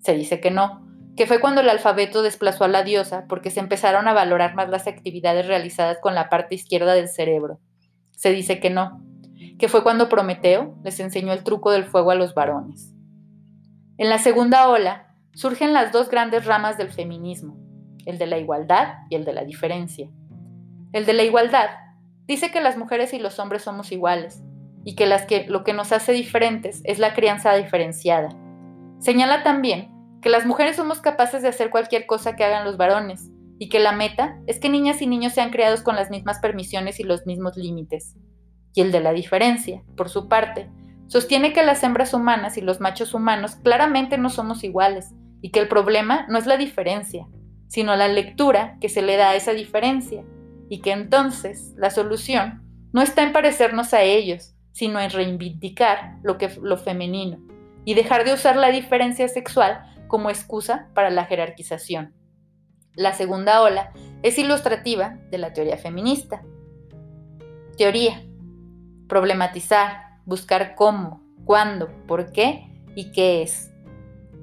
Se 0.00 0.14
dice 0.14 0.38
que 0.40 0.50
no, 0.50 0.86
que 1.16 1.26
fue 1.26 1.40
cuando 1.40 1.62
el 1.62 1.70
alfabeto 1.70 2.22
desplazó 2.22 2.64
a 2.64 2.68
la 2.68 2.82
diosa 2.82 3.24
porque 3.26 3.50
se 3.50 3.60
empezaron 3.60 4.06
a 4.06 4.12
valorar 4.12 4.54
más 4.54 4.68
las 4.68 4.86
actividades 4.86 5.46
realizadas 5.46 5.98
con 6.02 6.14
la 6.14 6.28
parte 6.28 6.54
izquierda 6.54 6.92
del 6.92 7.08
cerebro. 7.08 7.58
Se 8.12 8.30
dice 8.30 8.60
que 8.60 8.70
no, 8.70 9.02
que 9.58 9.68
fue 9.68 9.82
cuando 9.82 10.08
Prometeo 10.08 10.76
les 10.82 11.00
enseñó 11.00 11.32
el 11.32 11.44
truco 11.44 11.70
del 11.70 11.84
fuego 11.84 12.10
a 12.10 12.14
los 12.14 12.34
varones. 12.34 12.94
En 13.98 14.08
la 14.08 14.18
segunda 14.18 14.68
ola 14.68 15.14
surgen 15.34 15.72
las 15.72 15.92
dos 15.92 16.10
grandes 16.10 16.46
ramas 16.46 16.78
del 16.78 16.90
feminismo, 16.90 17.56
el 18.06 18.18
de 18.18 18.26
la 18.26 18.38
igualdad 18.38 18.94
y 19.10 19.16
el 19.16 19.24
de 19.24 19.32
la 19.32 19.44
diferencia. 19.44 20.08
El 20.92 21.06
de 21.06 21.12
la 21.12 21.22
igualdad 21.22 21.70
dice 22.26 22.50
que 22.50 22.60
las 22.60 22.76
mujeres 22.76 23.12
y 23.14 23.18
los 23.18 23.38
hombres 23.38 23.62
somos 23.62 23.92
iguales 23.92 24.42
y 24.84 24.94
que, 24.94 25.06
lo 25.48 25.64
que 25.64 25.72
nos 25.72 25.92
hace 25.92 26.12
diferentes 26.12 26.82
es 26.84 26.98
la 26.98 27.14
crianza 27.14 27.54
diferenciada. 27.54 28.28
Señala 28.98 29.42
también 29.42 29.90
que 30.20 30.28
las 30.28 30.46
mujeres 30.46 30.76
somos 30.76 31.00
capaces 31.00 31.42
de 31.42 31.48
hacer 31.48 31.70
cualquier 31.70 32.06
cosa 32.06 32.36
que 32.36 32.44
hagan 32.44 32.64
los 32.64 32.76
varones 32.76 33.31
y 33.62 33.68
que 33.68 33.78
la 33.78 33.92
meta 33.92 34.40
es 34.48 34.58
que 34.58 34.68
niñas 34.68 35.02
y 35.02 35.06
niños 35.06 35.34
sean 35.34 35.50
criados 35.50 35.82
con 35.82 35.94
las 35.94 36.10
mismas 36.10 36.40
permisiones 36.40 36.98
y 36.98 37.04
los 37.04 37.26
mismos 37.26 37.56
límites. 37.56 38.16
Y 38.74 38.80
el 38.80 38.90
de 38.90 38.98
la 38.98 39.12
diferencia, 39.12 39.84
por 39.96 40.08
su 40.08 40.26
parte, 40.26 40.68
sostiene 41.06 41.52
que 41.52 41.62
las 41.62 41.80
hembras 41.84 42.12
humanas 42.12 42.58
y 42.58 42.60
los 42.60 42.80
machos 42.80 43.14
humanos 43.14 43.54
claramente 43.54 44.18
no 44.18 44.30
somos 44.30 44.64
iguales 44.64 45.14
y 45.42 45.50
que 45.50 45.60
el 45.60 45.68
problema 45.68 46.26
no 46.28 46.38
es 46.38 46.46
la 46.46 46.56
diferencia, 46.56 47.28
sino 47.68 47.94
la 47.94 48.08
lectura 48.08 48.78
que 48.80 48.88
se 48.88 49.00
le 49.00 49.16
da 49.16 49.30
a 49.30 49.36
esa 49.36 49.52
diferencia 49.52 50.24
y 50.68 50.80
que 50.80 50.90
entonces 50.90 51.72
la 51.76 51.90
solución 51.90 52.64
no 52.92 53.00
está 53.00 53.22
en 53.22 53.32
parecernos 53.32 53.94
a 53.94 54.02
ellos, 54.02 54.56
sino 54.72 54.98
en 54.98 55.10
reivindicar 55.10 56.16
lo, 56.24 56.36
que, 56.36 56.50
lo 56.60 56.78
femenino 56.78 57.38
y 57.84 57.94
dejar 57.94 58.24
de 58.24 58.34
usar 58.34 58.56
la 58.56 58.72
diferencia 58.72 59.28
sexual 59.28 59.84
como 60.08 60.30
excusa 60.30 60.88
para 60.94 61.10
la 61.10 61.26
jerarquización. 61.26 62.12
La 62.94 63.14
segunda 63.14 63.62
ola 63.62 63.90
es 64.22 64.38
ilustrativa 64.38 65.18
de 65.30 65.38
la 65.38 65.52
teoría 65.52 65.78
feminista. 65.78 66.42
Teoría. 67.78 68.22
Problematizar, 69.08 70.18
buscar 70.26 70.74
cómo, 70.74 71.22
cuándo, 71.44 71.88
por 72.06 72.32
qué 72.32 72.68
y 72.94 73.12
qué 73.12 73.42
es. 73.42 73.72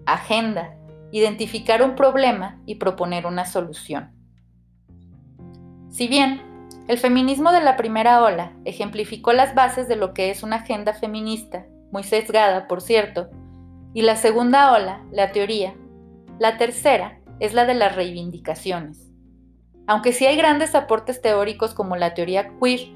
Agenda. 0.06 0.76
Identificar 1.12 1.84
un 1.84 1.96
problema 1.96 2.60
y 2.66 2.76
proponer 2.76 3.26
una 3.26 3.46
solución. 3.46 4.12
Si 5.90 6.08
bien 6.08 6.42
el 6.88 6.98
feminismo 6.98 7.52
de 7.52 7.62
la 7.62 7.78
primera 7.78 8.24
ola 8.24 8.54
ejemplificó 8.66 9.32
las 9.32 9.54
bases 9.54 9.88
de 9.88 9.96
lo 9.96 10.14
que 10.14 10.32
es 10.32 10.42
una 10.42 10.58
agenda 10.58 10.94
feminista, 10.94 11.68
muy 11.92 12.04
sesgada, 12.04 12.68
por 12.68 12.82
cierto, 12.82 13.30
y 13.94 14.02
la 14.02 14.16
segunda 14.16 14.72
ola, 14.72 15.04
la 15.12 15.32
teoría. 15.32 15.76
La 16.40 16.58
tercera 16.58 17.19
es 17.40 17.54
la 17.54 17.66
de 17.66 17.74
las 17.74 17.96
reivindicaciones. 17.96 19.10
Aunque 19.88 20.14
sí 20.14 20.26
hay 20.26 20.36
grandes 20.36 20.76
aportes 20.76 21.22
teóricos 21.22 21.74
como 21.74 21.96
la 21.96 22.14
teoría 22.14 22.52
queer, 22.60 22.90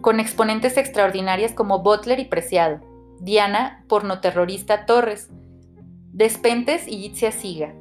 con 0.00 0.18
exponentes 0.18 0.76
extraordinarias 0.76 1.52
como 1.52 1.82
Butler 1.82 2.20
y 2.20 2.24
Preciado, 2.24 2.80
Diana, 3.20 3.84
pornoterrorista 3.88 4.86
Torres, 4.86 5.28
Despentes 6.12 6.88
y 6.88 7.04
Itzia 7.04 7.32
Siga. 7.32 7.74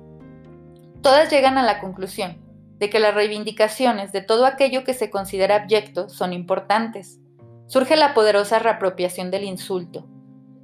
Todas 1.01 1.31
llegan 1.31 1.57
a 1.57 1.63
la 1.63 1.79
conclusión 1.79 2.38
de 2.77 2.89
que 2.89 2.99
las 2.99 3.15
reivindicaciones 3.15 4.11
de 4.11 4.21
todo 4.21 4.45
aquello 4.45 4.83
que 4.83 4.93
se 4.93 5.09
considera 5.09 5.55
abyecto 5.55 6.09
son 6.09 6.33
importantes. 6.33 7.19
Surge 7.67 7.95
la 7.95 8.13
poderosa 8.13 8.59
reapropiación 8.59 9.31
del 9.31 9.43
insulto, 9.43 10.07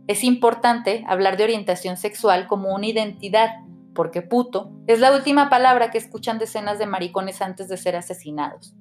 es 0.07 0.24
importante 0.24 1.03
hablar 1.07 1.35
de 1.35 1.45
orientación 1.45 1.97
sexual 1.97 2.47
como 2.47 2.75
una 2.75 2.85
identidad, 2.85 3.64
porque 3.96 4.22
puto 4.22 4.72
es 4.86 5.00
la 5.00 5.12
última 5.14 5.50
palabra 5.50 5.90
que 5.90 5.98
escuchan 5.98 6.38
decenas 6.38 6.78
de 6.78 6.86
maricones 6.86 7.42
antes 7.42 7.68
de 7.68 7.78
ser 7.78 7.96
asesinados. 7.96 8.75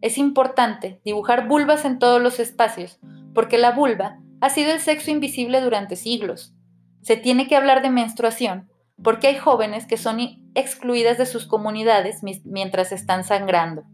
Es 0.00 0.18
importante 0.18 1.00
dibujar 1.04 1.46
vulvas 1.46 1.84
en 1.84 1.98
todos 1.98 2.20
los 2.20 2.40
espacios, 2.40 2.98
porque 3.34 3.58
la 3.58 3.72
vulva 3.72 4.18
ha 4.40 4.48
sido 4.48 4.72
el 4.72 4.80
sexo 4.80 5.10
invisible 5.10 5.60
durante 5.60 5.94
siglos. 5.94 6.54
Se 7.02 7.16
tiene 7.16 7.46
que 7.46 7.56
hablar 7.56 7.82
de 7.82 7.90
menstruación, 7.90 8.70
porque 9.02 9.28
hay 9.28 9.36
jóvenes 9.36 9.86
que 9.86 9.96
son 9.96 10.18
excluidas 10.54 11.18
de 11.18 11.26
sus 11.26 11.46
comunidades 11.46 12.20
mientras 12.44 12.92
están 12.92 13.24
sangrando. 13.24 13.84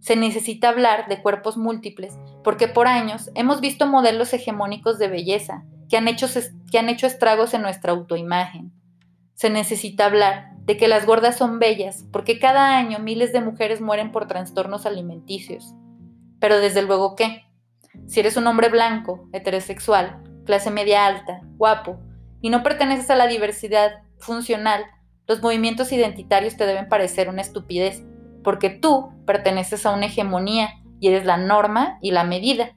Se 0.00 0.16
necesita 0.16 0.68
hablar 0.68 1.08
de 1.08 1.20
cuerpos 1.20 1.56
múltiples 1.56 2.16
porque 2.44 2.68
por 2.68 2.86
años 2.86 3.30
hemos 3.34 3.60
visto 3.60 3.86
modelos 3.86 4.32
hegemónicos 4.32 4.98
de 4.98 5.08
belleza 5.08 5.64
que 5.88 5.96
han 5.96 6.06
hecho, 6.08 6.26
que 6.70 6.78
han 6.78 6.88
hecho 6.88 7.06
estragos 7.06 7.54
en 7.54 7.62
nuestra 7.62 7.92
autoimagen. 7.92 8.72
Se 9.36 9.50
necesita 9.50 10.06
hablar 10.06 10.56
de 10.64 10.78
que 10.78 10.88
las 10.88 11.04
gordas 11.04 11.36
son 11.36 11.58
bellas 11.58 12.06
porque 12.10 12.38
cada 12.38 12.78
año 12.78 12.98
miles 12.98 13.34
de 13.34 13.42
mujeres 13.42 13.82
mueren 13.82 14.10
por 14.10 14.26
trastornos 14.26 14.86
alimenticios. 14.86 15.74
Pero 16.40 16.58
desde 16.58 16.80
luego 16.80 17.16
qué? 17.16 17.44
Si 18.06 18.20
eres 18.20 18.38
un 18.38 18.46
hombre 18.46 18.70
blanco, 18.70 19.28
heterosexual, 19.34 20.22
clase 20.46 20.70
media 20.70 21.06
alta, 21.06 21.42
guapo, 21.58 21.98
y 22.40 22.48
no 22.48 22.62
perteneces 22.62 23.10
a 23.10 23.14
la 23.14 23.26
diversidad 23.26 24.04
funcional, 24.18 24.86
los 25.26 25.42
movimientos 25.42 25.92
identitarios 25.92 26.56
te 26.56 26.64
deben 26.64 26.88
parecer 26.88 27.28
una 27.28 27.42
estupidez 27.42 28.02
porque 28.42 28.70
tú 28.70 29.10
perteneces 29.26 29.84
a 29.84 29.92
una 29.92 30.06
hegemonía 30.06 30.70
y 30.98 31.08
eres 31.08 31.26
la 31.26 31.36
norma 31.36 31.98
y 32.00 32.10
la 32.10 32.24
medida. 32.24 32.70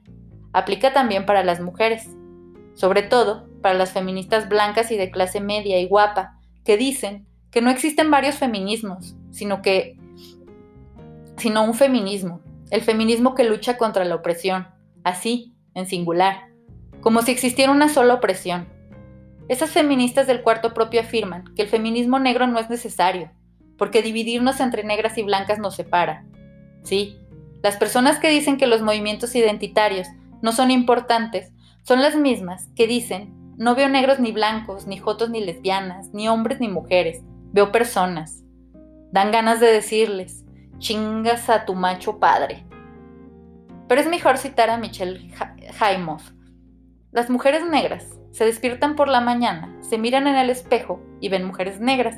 Aplica 0.52 0.92
también 0.92 1.24
para 1.24 1.42
las 1.42 1.60
mujeres, 1.60 2.06
sobre 2.74 3.02
todo 3.02 3.48
para 3.62 3.74
las 3.74 3.92
feministas 3.92 4.48
blancas 4.48 4.90
y 4.90 4.98
de 4.98 5.10
clase 5.10 5.40
media 5.40 5.80
y 5.80 5.88
guapa, 5.88 6.39
que 6.70 6.76
dicen 6.76 7.26
que 7.50 7.62
no 7.62 7.68
existen 7.68 8.12
varios 8.12 8.36
feminismos, 8.36 9.16
sino 9.32 9.60
que 9.60 9.98
sino 11.36 11.64
un 11.64 11.74
feminismo, 11.74 12.42
el 12.70 12.82
feminismo 12.82 13.34
que 13.34 13.42
lucha 13.42 13.76
contra 13.76 14.04
la 14.04 14.14
opresión, 14.14 14.68
así, 15.02 15.52
en 15.74 15.86
singular, 15.86 16.46
como 17.00 17.22
si 17.22 17.32
existiera 17.32 17.72
una 17.72 17.88
sola 17.88 18.14
opresión. 18.14 18.68
Esas 19.48 19.70
feministas 19.70 20.28
del 20.28 20.42
cuarto 20.42 20.72
propio 20.72 21.00
afirman 21.00 21.42
que 21.56 21.62
el 21.62 21.68
feminismo 21.68 22.20
negro 22.20 22.46
no 22.46 22.60
es 22.60 22.70
necesario, 22.70 23.32
porque 23.76 24.00
dividirnos 24.00 24.60
entre 24.60 24.84
negras 24.84 25.18
y 25.18 25.24
blancas 25.24 25.58
nos 25.58 25.74
separa. 25.74 26.24
Sí, 26.84 27.18
las 27.64 27.78
personas 27.78 28.20
que 28.20 28.30
dicen 28.30 28.58
que 28.58 28.68
los 28.68 28.80
movimientos 28.80 29.34
identitarios 29.34 30.06
no 30.40 30.52
son 30.52 30.70
importantes 30.70 31.50
son 31.82 32.00
las 32.00 32.14
mismas 32.14 32.68
que 32.76 32.86
dicen 32.86 33.34
no 33.60 33.74
veo 33.74 33.90
negros 33.90 34.18
ni 34.20 34.32
blancos, 34.32 34.86
ni 34.86 34.96
jotos 34.96 35.28
ni 35.28 35.44
lesbianas, 35.44 36.14
ni 36.14 36.28
hombres 36.28 36.60
ni 36.60 36.68
mujeres, 36.68 37.22
veo 37.52 37.70
personas. 37.70 38.42
Dan 39.12 39.32
ganas 39.32 39.60
de 39.60 39.66
decirles, 39.66 40.46
chingas 40.78 41.50
a 41.50 41.66
tu 41.66 41.74
macho 41.74 42.18
padre. 42.18 42.64
Pero 43.86 44.00
es 44.00 44.08
mejor 44.08 44.38
citar 44.38 44.70
a 44.70 44.78
Michelle 44.78 45.30
Jaimoff. 45.78 46.30
Las 47.12 47.28
mujeres 47.28 47.62
negras 47.68 48.18
se 48.30 48.46
despiertan 48.46 48.96
por 48.96 49.08
la 49.08 49.20
mañana, 49.20 49.76
se 49.82 49.98
miran 49.98 50.26
en 50.26 50.36
el 50.36 50.48
espejo 50.48 51.02
y 51.20 51.28
ven 51.28 51.44
mujeres 51.44 51.80
negras. 51.80 52.16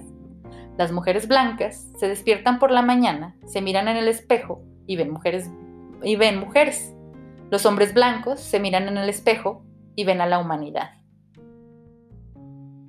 Las 0.78 0.92
mujeres 0.92 1.26
blancas 1.26 1.88
se 1.98 2.06
despiertan 2.06 2.60
por 2.60 2.70
la 2.70 2.82
mañana, 2.82 3.34
se 3.46 3.60
miran 3.60 3.88
en 3.88 3.96
el 3.96 4.06
espejo 4.06 4.62
y 4.86 4.94
ven 4.94 5.10
mujeres 5.10 5.50
y 6.04 6.14
ven 6.14 6.38
mujeres. 6.38 6.94
Los 7.50 7.66
hombres 7.66 7.94
blancos 7.94 8.38
se 8.38 8.60
miran 8.60 8.86
en 8.86 8.96
el 8.96 9.08
espejo 9.08 9.64
y 9.96 10.04
ven 10.04 10.20
a 10.20 10.26
la 10.26 10.38
humanidad. 10.38 11.01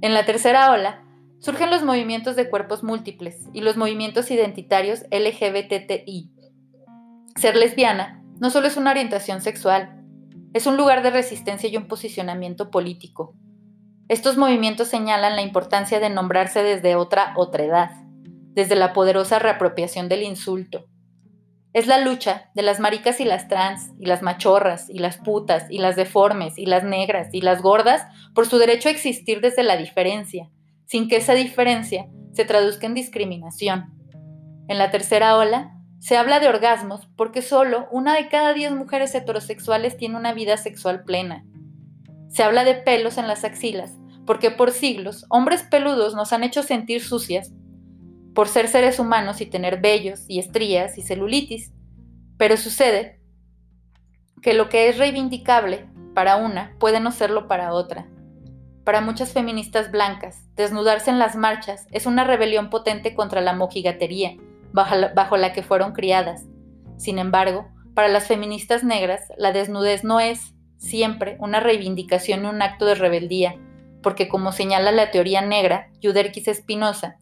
En 0.04 0.14
la 0.14 0.26
tercera 0.26 0.72
ola 0.72 1.04
surgen 1.40 1.72
los 1.72 1.82
movimientos 1.82 2.36
de 2.36 2.48
cuerpos 2.48 2.84
múltiples 2.84 3.48
y 3.54 3.62
los 3.62 3.76
movimientos 3.76 4.30
identitarios 4.30 5.06
LGBTI. 5.10 6.32
Ser 7.36 7.56
lesbiana 7.56 8.24
no 8.40 8.52
solo 8.52 8.68
es 8.68 8.78
una 8.78 8.92
orientación 8.92 9.42
sexual, 9.42 10.00
es 10.54 10.68
un 10.68 10.78
lugar 10.78 11.02
de 11.02 11.10
resistencia 11.10 11.68
y 11.68 11.78
un 11.78 11.88
posicionamiento 11.88 12.70
político, 12.70 13.36
estos 14.10 14.38
movimientos 14.38 14.90
señalan 14.90 15.38
la 15.38 15.42
importancia 15.42 16.00
de 16.00 16.10
nombrarse 16.10 16.62
desde 16.62 16.96
otra 16.96 17.34
otredad. 17.36 17.92
desde 18.56 18.76
la 18.76 18.94
poderosa 18.94 19.40
reapropiación 19.40 20.10
del 20.10 20.22
insulto. 20.22 20.86
Es 21.74 21.88
la 21.88 22.00
lucha 22.00 22.52
de 22.54 22.62
las 22.62 22.80
maricas 22.80 23.20
y 23.20 23.26
las 23.26 23.48
trans, 23.48 23.90
y 24.00 24.06
las 24.06 24.22
machorras, 24.22 24.90
y 24.90 25.00
las 25.00 25.18
putas, 25.18 25.66
y 25.70 25.80
las 25.80 25.96
deformes, 25.96 26.58
y 26.58 26.68
las 26.68 26.84
negras, 26.84 27.30
y 27.32 27.42
las 27.42 27.62
gordas, 27.62 28.06
por 28.36 28.48
su 28.48 28.60
derecho 28.60 28.90
a 28.90 28.92
existir 28.92 29.42
desde 29.42 29.64
la 29.64 29.76
diferencia, 29.76 30.50
sin 30.86 31.08
que 31.08 31.18
esa 31.18 31.34
diferencia 31.34 32.08
se 32.34 32.46
traduzca 32.46 32.86
en 32.86 32.94
discriminación. 32.94 33.94
En 34.68 34.78
la 34.78 34.92
tercera 34.92 35.36
ola, 35.36 35.72
se 36.00 36.18
habla 36.18 36.40
de 36.40 36.48
orgasmos 36.48 37.08
porque 37.16 37.42
solo 37.42 37.88
una 37.92 38.16
de 38.16 38.28
cada 38.28 38.54
diez 38.54 38.72
mujeres 38.72 39.16
heterosexuales 39.16 39.98
tiene 39.98 40.18
una 40.18 40.34
vida 40.34 40.58
sexual 40.58 41.04
plena. 41.06 41.44
Se 42.30 42.44
habla 42.44 42.64
de 42.66 42.76
pelos 42.76 43.18
en 43.18 43.28
las 43.28 43.44
axilas 43.44 43.98
porque 44.26 44.52
por 44.52 44.72
siglos 44.72 45.26
hombres 45.30 45.64
peludos 45.64 46.16
nos 46.16 46.34
han 46.34 46.44
hecho 46.44 46.64
sentir 46.64 47.02
sucias 47.02 47.52
por 48.34 48.48
ser 48.48 48.68
seres 48.68 49.00
humanos 49.00 49.42
y 49.42 49.46
tener 49.46 49.80
vellos 49.80 50.26
y 50.28 50.40
estrías 50.40 50.98
y 50.98 51.02
celulitis. 51.02 51.72
Pero 52.38 52.58
sucede 52.58 53.20
que 54.42 54.54
lo 54.54 54.70
que 54.70 54.90
es 54.90 54.98
reivindicable 54.98 55.88
para 56.14 56.36
una 56.36 56.76
puede 56.80 57.00
no 57.00 57.12
serlo 57.12 57.48
para 57.48 57.74
otra. 57.74 58.08
Para 58.84 59.02
muchas 59.02 59.32
feministas 59.32 59.92
blancas, 59.92 60.44
desnudarse 60.56 61.10
en 61.10 61.20
las 61.20 61.36
marchas 61.36 61.88
es 61.92 62.06
una 62.06 62.26
rebelión 62.26 62.70
potente 62.70 63.16
contra 63.16 63.40
la 63.40 63.54
mojigatería 63.54 64.36
bajo 64.74 65.38
la, 65.38 65.54
que 65.54 65.64
fueron 65.64 65.94
criadas. 65.94 66.46
Sin 66.98 67.20
embargo, 67.20 67.68
para 67.94 68.08
las 68.08 68.28
feministas 68.28 68.84
negras, 68.84 69.32
la 69.38 69.52
desnudez 69.52 70.04
no 70.04 70.20
es 70.20 70.54
siempre 70.78 71.38
una 71.40 71.60
reivindicación 71.60 72.44
y 72.44 72.48
un 72.48 72.62
acto 72.62 72.86
de 72.86 72.96
rebeldía, 72.96 73.56
porque 74.02 74.28
como 74.28 74.52
señala 74.52 74.92
la 74.92 75.12
teoría 75.12 75.42
negra, 75.42 75.90
Yuderquis 76.02 76.48
Espinosa, 76.48 77.18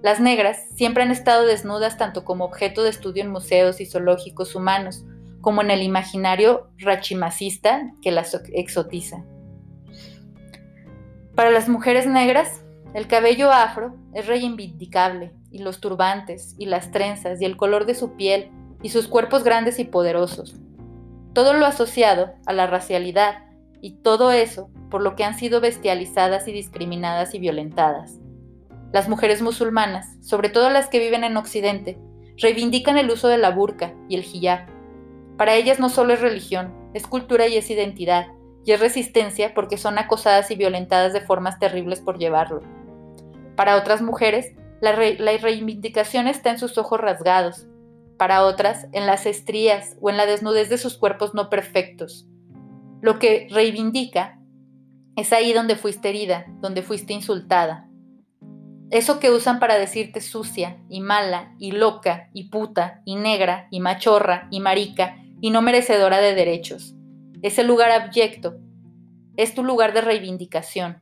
las 0.00 0.20
negras 0.20 0.58
siempre 0.74 1.02
han 1.02 1.10
estado 1.10 1.46
desnudas 1.46 1.98
tanto 1.98 2.24
como 2.24 2.44
objeto 2.44 2.82
de 2.82 2.90
estudio 2.90 3.22
en 3.22 3.30
museos 3.30 3.80
y 3.80 3.86
zoológicos 3.86 4.54
humanos, 4.54 5.04
como 5.40 5.60
en 5.60 5.70
el 5.70 5.82
imaginario 5.82 6.70
rachimacista 6.78 7.92
que 8.00 8.12
las 8.12 8.34
exotiza. 8.52 9.24
Para 11.34 11.50
las 11.50 11.68
mujeres 11.68 12.06
negras, 12.06 12.64
el 12.94 13.06
cabello 13.06 13.50
afro 13.50 13.96
es 14.14 14.26
reivindicable, 14.26 15.32
y 15.50 15.58
los 15.58 15.80
turbantes, 15.80 16.54
y 16.58 16.66
las 16.66 16.90
trenzas, 16.90 17.40
y 17.40 17.44
el 17.44 17.56
color 17.56 17.86
de 17.86 17.94
su 17.94 18.16
piel, 18.16 18.50
y 18.82 18.88
sus 18.88 19.08
cuerpos 19.08 19.44
grandes 19.44 19.78
y 19.78 19.84
poderosos. 19.84 20.54
Todo 21.32 21.54
lo 21.54 21.66
asociado 21.66 22.32
a 22.46 22.52
la 22.52 22.66
racialidad, 22.66 23.44
y 23.80 24.02
todo 24.02 24.32
eso 24.32 24.70
por 24.90 25.02
lo 25.02 25.16
que 25.16 25.24
han 25.24 25.38
sido 25.38 25.60
bestializadas 25.60 26.46
y 26.48 26.52
discriminadas 26.52 27.34
y 27.34 27.38
violentadas. 27.38 28.21
Las 28.92 29.08
mujeres 29.08 29.40
musulmanas, 29.40 30.18
sobre 30.20 30.50
todo 30.50 30.68
las 30.68 30.88
que 30.88 30.98
viven 30.98 31.24
en 31.24 31.36
Occidente, 31.38 31.98
reivindican 32.36 32.98
el 32.98 33.10
uso 33.10 33.28
de 33.28 33.38
la 33.38 33.50
burka 33.50 33.94
y 34.08 34.16
el 34.16 34.24
hijab. 34.24 34.66
Para 35.38 35.54
ellas 35.54 35.80
no 35.80 35.88
solo 35.88 36.12
es 36.12 36.20
religión, 36.20 36.74
es 36.92 37.06
cultura 37.06 37.46
y 37.46 37.56
es 37.56 37.70
identidad, 37.70 38.26
y 38.64 38.72
es 38.72 38.80
resistencia 38.80 39.54
porque 39.54 39.78
son 39.78 39.98
acosadas 39.98 40.50
y 40.50 40.56
violentadas 40.56 41.14
de 41.14 41.22
formas 41.22 41.58
terribles 41.58 42.00
por 42.00 42.18
llevarlo. 42.18 42.60
Para 43.56 43.76
otras 43.76 44.02
mujeres, 44.02 44.54
la, 44.82 44.94
la 44.94 45.36
reivindicación 45.38 46.28
está 46.28 46.50
en 46.50 46.58
sus 46.58 46.76
ojos 46.76 47.00
rasgados, 47.00 47.66
para 48.18 48.44
otras 48.44 48.88
en 48.92 49.06
las 49.06 49.24
estrías 49.24 49.96
o 50.00 50.10
en 50.10 50.18
la 50.18 50.26
desnudez 50.26 50.68
de 50.68 50.78
sus 50.78 50.98
cuerpos 50.98 51.34
no 51.34 51.48
perfectos. 51.48 52.26
Lo 53.00 53.18
que 53.18 53.48
reivindica 53.50 54.38
es 55.16 55.32
ahí 55.32 55.52
donde 55.52 55.76
fuiste 55.76 56.10
herida, 56.10 56.44
donde 56.60 56.82
fuiste 56.82 57.14
insultada, 57.14 57.88
eso 58.92 59.20
que 59.20 59.30
usan 59.30 59.58
para 59.58 59.78
decirte 59.78 60.20
sucia 60.20 60.76
y 60.90 61.00
mala 61.00 61.54
y 61.58 61.72
loca 61.72 62.28
y 62.34 62.50
puta 62.50 63.00
y 63.06 63.16
negra 63.16 63.66
y 63.70 63.80
machorra 63.80 64.48
y 64.50 64.60
marica 64.60 65.16
y 65.40 65.48
no 65.48 65.62
merecedora 65.62 66.20
de 66.20 66.34
derechos. 66.34 66.94
Ese 67.40 67.64
lugar 67.64 67.90
abyecto 67.90 68.58
es 69.38 69.54
tu 69.54 69.64
lugar 69.64 69.94
de 69.94 70.02
reivindicación. 70.02 71.00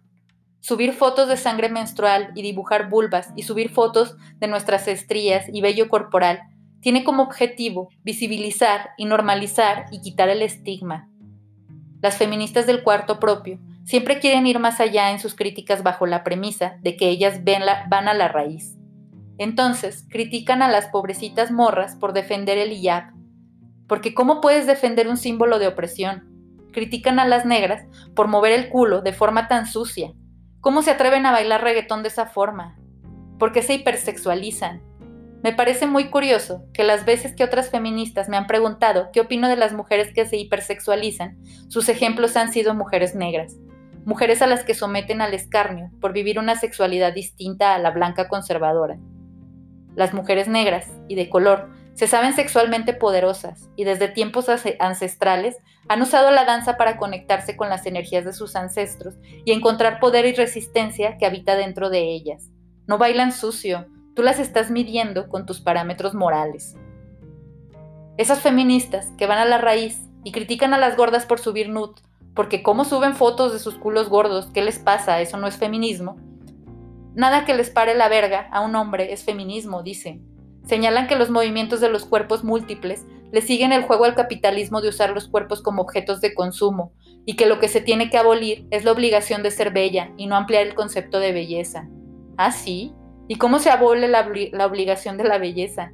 Subir 0.61 0.93
fotos 0.93 1.29
de 1.29 1.37
sangre 1.37 1.69
menstrual 1.69 2.31
y 2.37 2.43
dibujar 2.43 2.89
vulvas 2.89 3.31
y 3.35 3.43
subir 3.43 3.71
fotos 3.71 4.15
de 4.39 4.47
nuestras 4.47 4.87
estrías 4.87 5.47
y 5.53 5.61
vello 5.61 5.89
corporal 5.89 6.43
tiene 6.81 7.03
como 7.03 7.25
objetivo 7.25 7.89
visibilizar 8.05 8.91
y 8.99 9.05
normalizar 9.05 9.87
y 9.91 10.01
quitar 10.01 10.29
el 10.29 10.43
estigma. 10.43 11.09
Las 12.01 12.17
feministas 12.17 12.69
del 12.69 12.85
cuarto 12.85 13.19
propio 13.19 13.59
siempre 13.91 14.21
quieren 14.21 14.47
ir 14.47 14.61
más 14.61 14.79
allá 14.79 15.11
en 15.11 15.19
sus 15.19 15.35
críticas 15.35 15.83
bajo 15.83 16.07
la 16.07 16.23
premisa 16.23 16.77
de 16.81 16.97
que 16.97 17.09
ellas 17.09 17.41
van 17.43 18.07
a 18.07 18.15
la 18.15 18.29
raíz. 18.29 18.77
Entonces, 19.37 20.07
critican 20.09 20.63
a 20.63 20.71
las 20.71 20.87
pobrecitas 20.87 21.51
morras 21.51 21.97
por 21.97 22.13
defender 22.13 22.57
el 22.57 22.71
hijab. 22.71 23.13
Porque 23.89 24.15
¿cómo 24.15 24.41
puedes 24.41 24.69
defender 24.69 25.09
un 25.09 25.17
símbolo 25.17 25.59
de 25.59 25.67
opresión? 25.67 26.23
Critican 26.73 27.19
a 27.19 27.27
las 27.27 27.45
negras 27.45 27.83
por 28.15 28.29
mover 28.29 28.53
el 28.53 28.69
culo 28.69 29.03
de 29.03 29.13
forma 29.13 29.49
tan 29.49 29.67
sucia. 29.67 30.13
¿Cómo 30.61 30.83
se 30.83 30.93
atreven 30.93 31.27
a 31.27 31.33
bailar 31.33 31.65
reggaetón 31.65 32.05
de 32.05 32.11
esa 32.11 32.27
forma? 32.27 32.79
Porque 33.41 33.61
se 33.61 33.75
hipersexualizan. 33.75 34.83
Me 35.43 35.53
parece 35.53 35.89
muy 35.89 36.11
curioso 36.11 36.63
que 36.73 36.85
las 36.85 37.05
veces 37.05 37.35
que 37.35 37.43
otras 37.43 37.71
feministas 37.71 38.29
me 38.29 38.37
han 38.37 38.47
preguntado 38.47 39.09
qué 39.13 39.21
opino 39.21 39.49
de 39.49 39.57
las 39.57 39.73
mujeres 39.73 40.15
que 40.15 40.27
se 40.27 40.37
hipersexualizan, 40.37 41.39
sus 41.67 41.89
ejemplos 41.89 42.37
han 42.37 42.53
sido 42.53 42.73
mujeres 42.73 43.17
negras 43.17 43.57
mujeres 44.05 44.43
a 44.43 44.47
las 44.47 44.65
que 44.65 44.75
someten 44.75 45.21
al 45.21 45.35
escarnio 45.35 45.91
por 46.01 46.13
vivir 46.13 46.39
una 46.39 46.57
sexualidad 46.57 47.13
distinta 47.13 47.75
a 47.75 47.79
la 47.79 47.91
blanca 47.91 48.29
conservadora. 48.29 48.99
Las 49.95 50.15
mujeres 50.15 50.49
negras 50.49 50.87
y 51.09 51.15
de 51.15 51.29
color 51.29 51.69
se 51.95 52.07
saben 52.07 52.33
sexualmente 52.33 52.95
poderosas 52.95 53.69
y 53.77 53.85
desde 53.85 54.09
tiempos 54.09 54.47
ancestrales 54.79 55.57
han 55.89 56.01
usado 56.01 56.31
la 56.31 56.45
danza 56.45 56.77
para 56.77 56.97
conectarse 56.97 57.57
con 57.57 57.69
las 57.69 57.85
energías 57.85 58.25
de 58.25 58.33
sus 58.33 58.57
ancestros 58.57 59.17
y 59.45 59.53
encontrar 59.53 60.01
poder 60.01 60.25
y 60.25 60.33
resistencia 60.33 61.19
que 61.19 61.27
habita 61.27 61.57
dentro 61.57 61.91
de 61.91 62.15
ellas. 62.15 62.49
No 62.87 62.97
bailan 62.97 63.33
sucio, 63.33 63.87
tú 64.15 64.23
las 64.23 64.39
estás 64.39 64.71
midiendo 64.71 65.29
con 65.29 65.45
tus 65.47 65.61
parámetros 65.61 66.15
morales. 66.15 66.77
Esas 68.17 68.41
feministas 68.41 69.13
que 69.19 69.27
van 69.27 69.39
a 69.39 69.45
la 69.45 69.59
raíz 69.59 70.01
y 70.25 70.33
critican 70.33 70.75
a 70.75 70.79
las 70.79 70.97
gordas 70.97 71.27
por 71.27 71.39
subir 71.39 71.69
nude 71.69 72.01
porque 72.35 72.63
cómo 72.63 72.85
suben 72.85 73.15
fotos 73.15 73.53
de 73.53 73.59
sus 73.59 73.75
culos 73.75 74.09
gordos, 74.09 74.51
¿qué 74.53 74.63
les 74.63 74.79
pasa? 74.79 75.21
Eso 75.21 75.37
no 75.37 75.47
es 75.47 75.57
feminismo. 75.57 76.17
Nada 77.15 77.45
que 77.45 77.55
les 77.55 77.71
pare 77.71 77.95
la 77.95 78.09
verga 78.09 78.49
a 78.53 78.61
un 78.61 78.77
hombre 78.77 79.13
es 79.13 79.25
feminismo, 79.25 79.83
dicen. 79.83 80.25
Señalan 80.65 81.09
que 81.09 81.17
los 81.17 81.31
movimientos 81.31 81.81
de 81.81 81.89
los 81.89 82.05
cuerpos 82.05 82.45
múltiples 82.45 83.05
le 83.33 83.43
siguen 83.43 83.73
el 83.73 83.83
juego 83.83 84.05
al 84.05 84.15
capitalismo 84.15 84.81
de 84.81 84.89
usar 84.89 85.11
los 85.11 85.29
cuerpos 85.29 85.63
como 85.63 85.83
objetos 85.83 86.21
de 86.21 86.35
consumo 86.35 86.93
y 87.27 87.35
que 87.35 87.47
lo 87.47 87.59
que 87.59 87.69
se 87.69 87.81
tiene 87.81 88.11
que 88.11 88.19
abolir 88.19 88.67
es 88.71 88.85
la 88.85 88.93
obligación 88.93 89.43
de 89.43 89.51
ser 89.51 89.73
bella 89.73 90.13
y 90.17 90.27
no 90.27 90.37
ampliar 90.37 90.67
el 90.67 90.75
concepto 90.75 91.19
de 91.19 91.33
belleza. 91.33 91.89
¿Ah, 92.37 92.53
sí? 92.53 92.93
¿Y 93.29 93.37
cómo 93.37 93.59
se 93.59 93.71
abole 93.71 94.09
la, 94.09 94.29
la 94.53 94.67
obligación 94.67 95.17
de 95.17 95.25
la 95.25 95.39
belleza? 95.39 95.93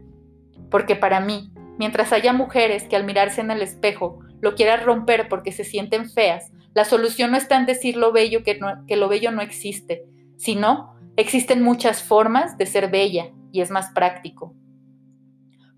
Porque 0.71 0.97
para 0.97 1.21
mí, 1.21 1.51
mientras 1.79 2.13
haya 2.13 2.33
mujeres 2.33 2.85
que 2.85 2.97
al 2.97 3.05
mirarse 3.05 3.41
en 3.41 3.51
el 3.51 3.63
espejo 3.63 4.21
lo 4.41 4.55
quieras 4.55 4.85
romper 4.85 5.29
porque 5.29 5.53
se 5.53 5.65
sienten 5.65 6.11
feas, 6.11 6.53
la 6.77 6.85
solución 6.85 7.31
no 7.31 7.39
está 7.39 7.57
en 7.57 7.65
decir 7.65 7.97
lo 7.97 8.13
bello 8.13 8.43
que, 8.43 8.59
lo 8.97 9.09
bello 9.09 9.33
no 9.33 9.41
existe, 9.41 10.05
sino 10.37 10.95
existen 11.17 11.63
muchas 11.63 12.03
formas 12.03 12.59
de 12.59 12.67
ser 12.67 12.91
bella 12.91 13.33
y 13.51 13.63
es 13.63 13.71
más 13.71 13.93
práctico. 13.93 14.55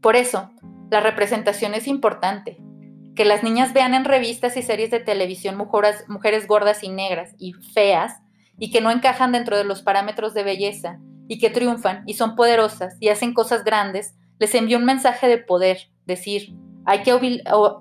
Por 0.01 0.17
eso, 0.17 0.51
la 0.91 0.99
representación 0.99 1.75
es 1.75 1.87
importante. 1.87 2.59
Que 3.15 3.25
las 3.25 3.45
niñas 3.45 3.73
vean 3.75 3.95
en 3.95 4.05
revistas 4.05 4.57
y 4.57 4.63
series 4.63 4.91
de 4.91 4.99
televisión 4.99 5.57
mujeres, 5.57 6.05
mujeres 6.09 6.49
gordas 6.49 6.83
y 6.83 6.89
negras 6.89 7.35
y 7.39 7.53
feas 7.53 8.21
y 8.59 8.73
que 8.73 8.81
no 8.81 8.91
encajan 8.91 9.31
dentro 9.31 9.57
de 9.57 9.63
los 9.63 9.83
parámetros 9.83 10.35
de 10.35 10.43
belleza 10.43 10.99
y 11.29 11.39
que 11.39 11.51
triunfan 11.51 12.03
y 12.07 12.15
son 12.15 12.35
poderosas 12.35 12.97
y 12.99 13.09
hacen 13.09 13.35
cosas 13.35 13.63
grandes, 13.63 14.17
les 14.41 14.53
envía 14.57 14.79
un 14.79 14.85
mensaje 14.85 15.29
de 15.29 15.39
poder, 15.39 15.91
decir, 16.07 16.55
hay 16.89 17.03
que 17.03 17.11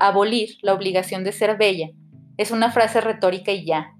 abolir 0.01 0.57
la 0.61 0.73
obligación 0.73 1.23
de 1.23 1.31
ser 1.31 1.57
bella. 1.57 1.91
Es 2.35 2.51
una 2.51 2.71
frase 2.71 2.99
retórica 2.99 3.53
y 3.53 3.65
ya. 3.65 3.93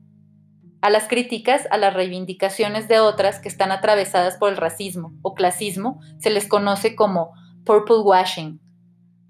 A 0.82 0.90
las 0.90 1.08
críticas, 1.08 1.66
a 1.72 1.78
las 1.78 1.94
reivindicaciones 1.94 2.90
de 2.90 3.00
otras 3.00 3.40
que 3.40 3.48
están 3.48 3.72
atravesadas 3.72 4.36
por 4.36 4.50
el 4.50 4.58
racismo 4.58 5.14
o 5.22 5.34
clasismo, 5.34 6.02
se 6.20 6.30
les 6.30 6.46
conoce 6.46 6.98
como 6.98 7.32
purple 7.64 8.00
washing. 8.00 8.60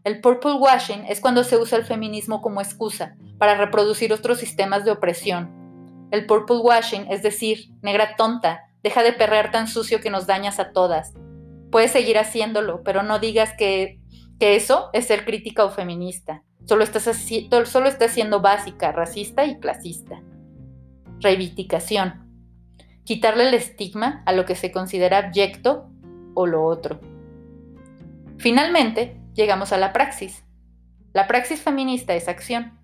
El 0.04 0.20
purple 0.20 0.54
washing 0.54 1.06
es 1.10 1.22
cuando 1.22 1.44
se 1.44 1.58
usa 1.58 1.78
el 1.78 1.86
feminismo 1.86 2.42
como 2.42 2.60
excusa 2.60 3.16
para 3.38 3.54
reproducir 3.54 4.12
otros 4.12 4.40
sistemas 4.40 4.84
de 4.84 4.90
opresión. 4.90 6.08
El 6.10 6.26
purple 6.26 6.58
washing 6.58 7.06
es 7.12 7.22
decir, 7.22 7.70
negra 7.84 8.16
tonta, 8.16 8.64
deja 8.82 9.04
de 9.04 9.14
perrear 9.14 9.52
tan 9.52 9.68
sucio 9.68 10.02
que 10.02 10.10
nos 10.10 10.26
dañas 10.26 10.60
a 10.60 10.72
todas. 10.72 11.14
Puedes 11.70 11.92
seguir 11.92 12.18
haciéndolo, 12.18 12.82
pero 12.82 13.04
no 13.04 13.20
digas 13.20 13.54
que 13.56 14.00
que 14.40 14.56
eso 14.56 14.90
es 14.94 15.06
ser 15.06 15.26
crítica 15.26 15.66
o 15.66 15.70
feminista. 15.70 16.44
Solo 16.66 16.84
estás, 16.84 17.04
solo 17.66 17.88
estás 17.88 18.12
siendo 18.12 18.42
básica, 18.42 18.92
racista 18.92 19.46
y 19.46 19.60
clasista. 19.60 20.22
Reivindicación. 21.20 22.28
Quitarle 23.04 23.48
el 23.48 23.54
estigma 23.54 24.22
a 24.26 24.34
lo 24.34 24.46
que 24.46 24.56
se 24.56 24.72
considera 24.72 25.18
abyecto 25.20 25.90
o 26.34 26.46
lo 26.46 26.66
otro. 26.66 27.00
Finalmente, 28.38 29.20
llegamos 29.34 29.72
a 29.72 29.78
la 29.78 29.94
praxis. 29.94 30.44
La 31.14 31.28
praxis 31.28 31.62
feminista 31.62 32.14
es 32.14 32.28
acción. 32.28 32.78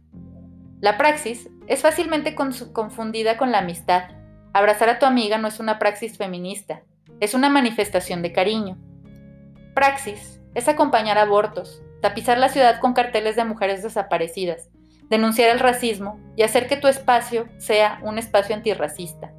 La 0.80 0.98
praxis 0.98 1.50
es 1.68 1.82
fácilmente 1.82 2.36
confundida 2.36 3.38
con 3.38 3.52
la 3.52 3.60
amistad. 3.60 4.10
Abrazar 4.54 4.89
a 4.89 5.00
tu 5.00 5.06
amiga 5.06 5.38
no 5.38 5.48
es 5.48 5.60
una 5.60 5.78
praxis 5.78 6.18
feminista, 6.18 6.84
es 7.20 7.34
una 7.34 7.50
manifestación 7.50 8.22
de 8.22 8.32
cariño. 8.32 8.78
Praxis 9.74 10.43
es 10.56 10.68
acompañar 10.68 11.18
abortos, 11.18 11.82
tapizar 12.02 12.38
la 12.38 12.50
ciudad 12.50 12.80
con 12.80 12.94
carteles 12.94 13.36
de 13.36 13.46
mujeres 13.46 13.84
desaparecidas, 13.84 14.70
denunciar 15.10 15.50
el 15.50 15.60
racismo 15.60 16.20
y 16.36 16.44
hacer 16.44 16.68
que 16.68 16.78
tu 16.78 16.88
espacio 16.88 17.48
sea 17.58 18.00
un 18.04 18.18
espacio 18.18 18.56
antirracista. 18.56 19.32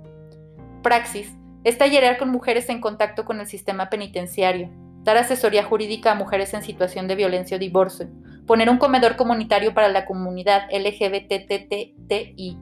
Praxis 0.83 1.33
es 1.65 1.79
tallerear 1.79 2.19
con 2.19 2.31
mujeres 2.31 2.69
en 2.69 2.81
contacto 2.81 3.25
con 3.25 3.41
el 3.41 3.47
sistema 3.47 3.91
penitenciario, 3.91 4.71
dar 5.03 5.17
asesoría 5.17 5.65
jurídica 5.65 6.13
a 6.13 6.15
mujeres 6.15 6.55
en 6.55 6.63
situación 6.63 7.09
de 7.09 7.15
violencia 7.15 7.57
o 7.57 7.61
divorcio, 7.61 8.09
poner 8.47 8.69
un 8.69 8.79
comedor 8.79 9.17
comunitario 9.17 9.75
para 9.75 9.89
la 9.89 10.05
comunidad 10.05 10.69
LGBTTI. 10.71 12.59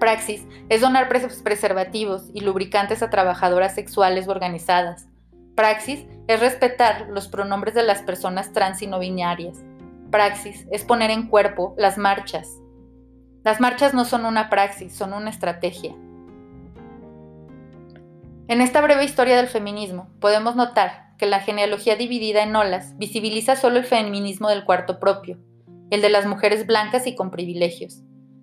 Praxis 0.00 0.46
es 0.68 0.80
donar 0.80 1.08
preservativos 1.08 2.28
y 2.34 2.40
lubricantes 2.40 3.02
a 3.02 3.10
trabajadoras 3.10 3.74
sexuales 3.74 4.28
organizadas. 4.28 5.08
Praxis 5.56 6.06
es 6.28 6.38
respetar 6.38 7.08
los 7.08 7.28
pronombres 7.28 7.74
de 7.74 7.82
las 7.82 8.02
personas 8.02 8.52
trans 8.52 8.82
y 8.82 8.86
no 8.86 8.98
binarias. 8.98 9.64
Praxis 10.10 10.66
es 10.70 10.84
poner 10.84 11.10
en 11.10 11.28
cuerpo 11.28 11.74
las 11.78 11.96
marchas. 11.96 12.60
Las 13.42 13.58
marchas 13.58 13.94
no 13.94 14.04
son 14.04 14.26
una 14.26 14.50
praxis, 14.50 14.94
son 14.94 15.14
una 15.14 15.30
estrategia. 15.30 15.94
En 18.48 18.60
esta 18.60 18.82
breve 18.82 19.04
historia 19.04 19.36
del 19.36 19.46
feminismo 19.46 20.08
podemos 20.20 20.56
notar 20.56 21.16
que 21.16 21.24
la 21.26 21.40
genealogía 21.40 21.96
dividida 21.96 22.42
en 22.42 22.54
olas 22.54 22.96
visibiliza 22.98 23.56
solo 23.56 23.78
el 23.78 23.84
feminismo 23.84 24.50
del 24.50 24.64
cuarto 24.64 25.00
propio, 25.00 25.38
el 25.90 26.02
de 26.02 26.10
las 26.10 26.26
mujeres 26.26 26.66
blancas 26.66 27.06
y 27.06 27.14
con 27.14 27.30
privilegios. 27.30 28.02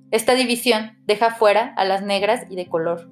Esta 0.09 0.33
división 0.33 0.97
deja 1.05 1.31
fuera 1.31 1.73
a 1.77 1.85
las 1.85 2.01
negras 2.01 2.47
y 2.49 2.55
de 2.55 2.67
color. 2.67 3.07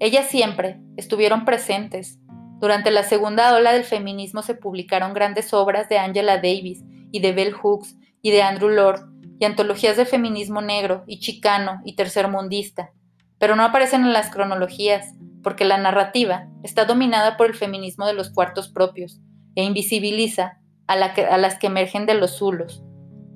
Ellas 0.00 0.26
siempre 0.26 0.80
estuvieron 0.96 1.44
presentes. 1.44 2.18
Durante 2.60 2.90
la 2.90 3.04
segunda 3.04 3.54
ola 3.54 3.72
del 3.72 3.84
feminismo 3.84 4.42
se 4.42 4.54
publicaron 4.54 5.14
grandes 5.14 5.54
obras 5.54 5.88
de 5.88 5.96
Angela 5.96 6.36
Davis 6.36 6.84
y 7.10 7.20
de 7.20 7.32
Bell 7.32 7.54
Hooks 7.54 7.96
y 8.20 8.30
de 8.30 8.42
Andrew 8.42 8.68
Lord 8.68 9.08
y 9.38 9.46
antologías 9.46 9.96
de 9.96 10.04
feminismo 10.04 10.60
negro 10.60 11.02
y 11.06 11.20
chicano 11.20 11.80
y 11.86 11.96
tercermundista, 11.96 12.92
pero 13.38 13.56
no 13.56 13.64
aparecen 13.64 14.02
en 14.02 14.12
las 14.12 14.28
cronologías, 14.28 15.14
porque 15.42 15.64
la 15.64 15.78
narrativa 15.78 16.48
está 16.62 16.84
dominada 16.84 17.38
por 17.38 17.46
el 17.46 17.54
feminismo 17.54 18.06
de 18.06 18.12
los 18.12 18.28
cuartos 18.28 18.68
propios 18.68 19.18
e 19.54 19.64
invisibiliza 19.64 20.58
a, 20.86 20.96
las 20.96 21.58
que 21.58 21.66
emergen 21.66 22.04
de 22.04 22.12
los 22.12 22.36
zulos. 22.36 22.82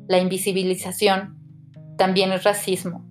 La 0.07 0.19
invisibilización 0.19 1.39
también 1.97 2.31
es 2.33 2.45
racismo. 2.45 3.07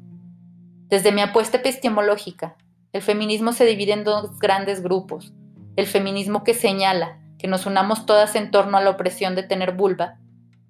Desde 0.89 1.11
mi 1.11 1.21
apuesta 1.21 1.57
epistemológica, 1.57 2.55
el 2.91 3.01
feminismo 3.01 3.53
se 3.53 3.65
divide 3.65 3.93
en 3.93 4.03
dos 4.03 4.37
grandes 4.37 4.83
grupos. 4.83 5.33
El 5.75 5.87
feminismo 5.87 6.43
que 6.43 6.53
señala 6.53 7.19
que 7.39 7.47
nos 7.47 7.65
unamos 7.65 8.05
todas 8.05 8.35
en 8.35 8.51
torno 8.51 8.77
a 8.77 8.81
la 8.81 8.89
opresión 8.91 9.35
de 9.35 9.43
tener 9.43 9.73
vulva. 9.73 10.17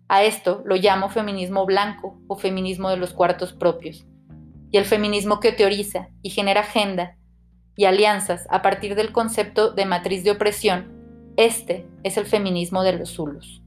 A 0.08 0.24
esto 0.24 0.62
lo 0.66 0.76
llamo 0.76 1.10
feminismo 1.10 1.66
blanco 1.66 2.20
o 2.28 2.36
feminismo 2.36 2.90
de 2.90 2.98
los 2.98 3.14
cuartos 3.14 3.54
propios. 3.54 4.06
Y 4.72 4.78
el 4.78 4.86
feminismo 4.86 5.40
que 5.40 5.52
teoriza 5.52 6.10
y 6.22 6.30
genera 6.30 6.62
agenda 6.62 7.16
y 7.76 7.86
alianzas 7.86 8.48
a 8.50 8.62
partir 8.62 8.96
del 8.96 9.12
concepto 9.12 9.72
de 9.72 9.86
matriz 9.86 10.24
de 10.24 10.32
opresión, 10.32 10.92
este 11.38 11.88
es 12.04 12.18
el 12.18 12.26
feminismo 12.26 12.84
de 12.84 12.94
los 12.94 13.16
Zulus. 13.16 13.63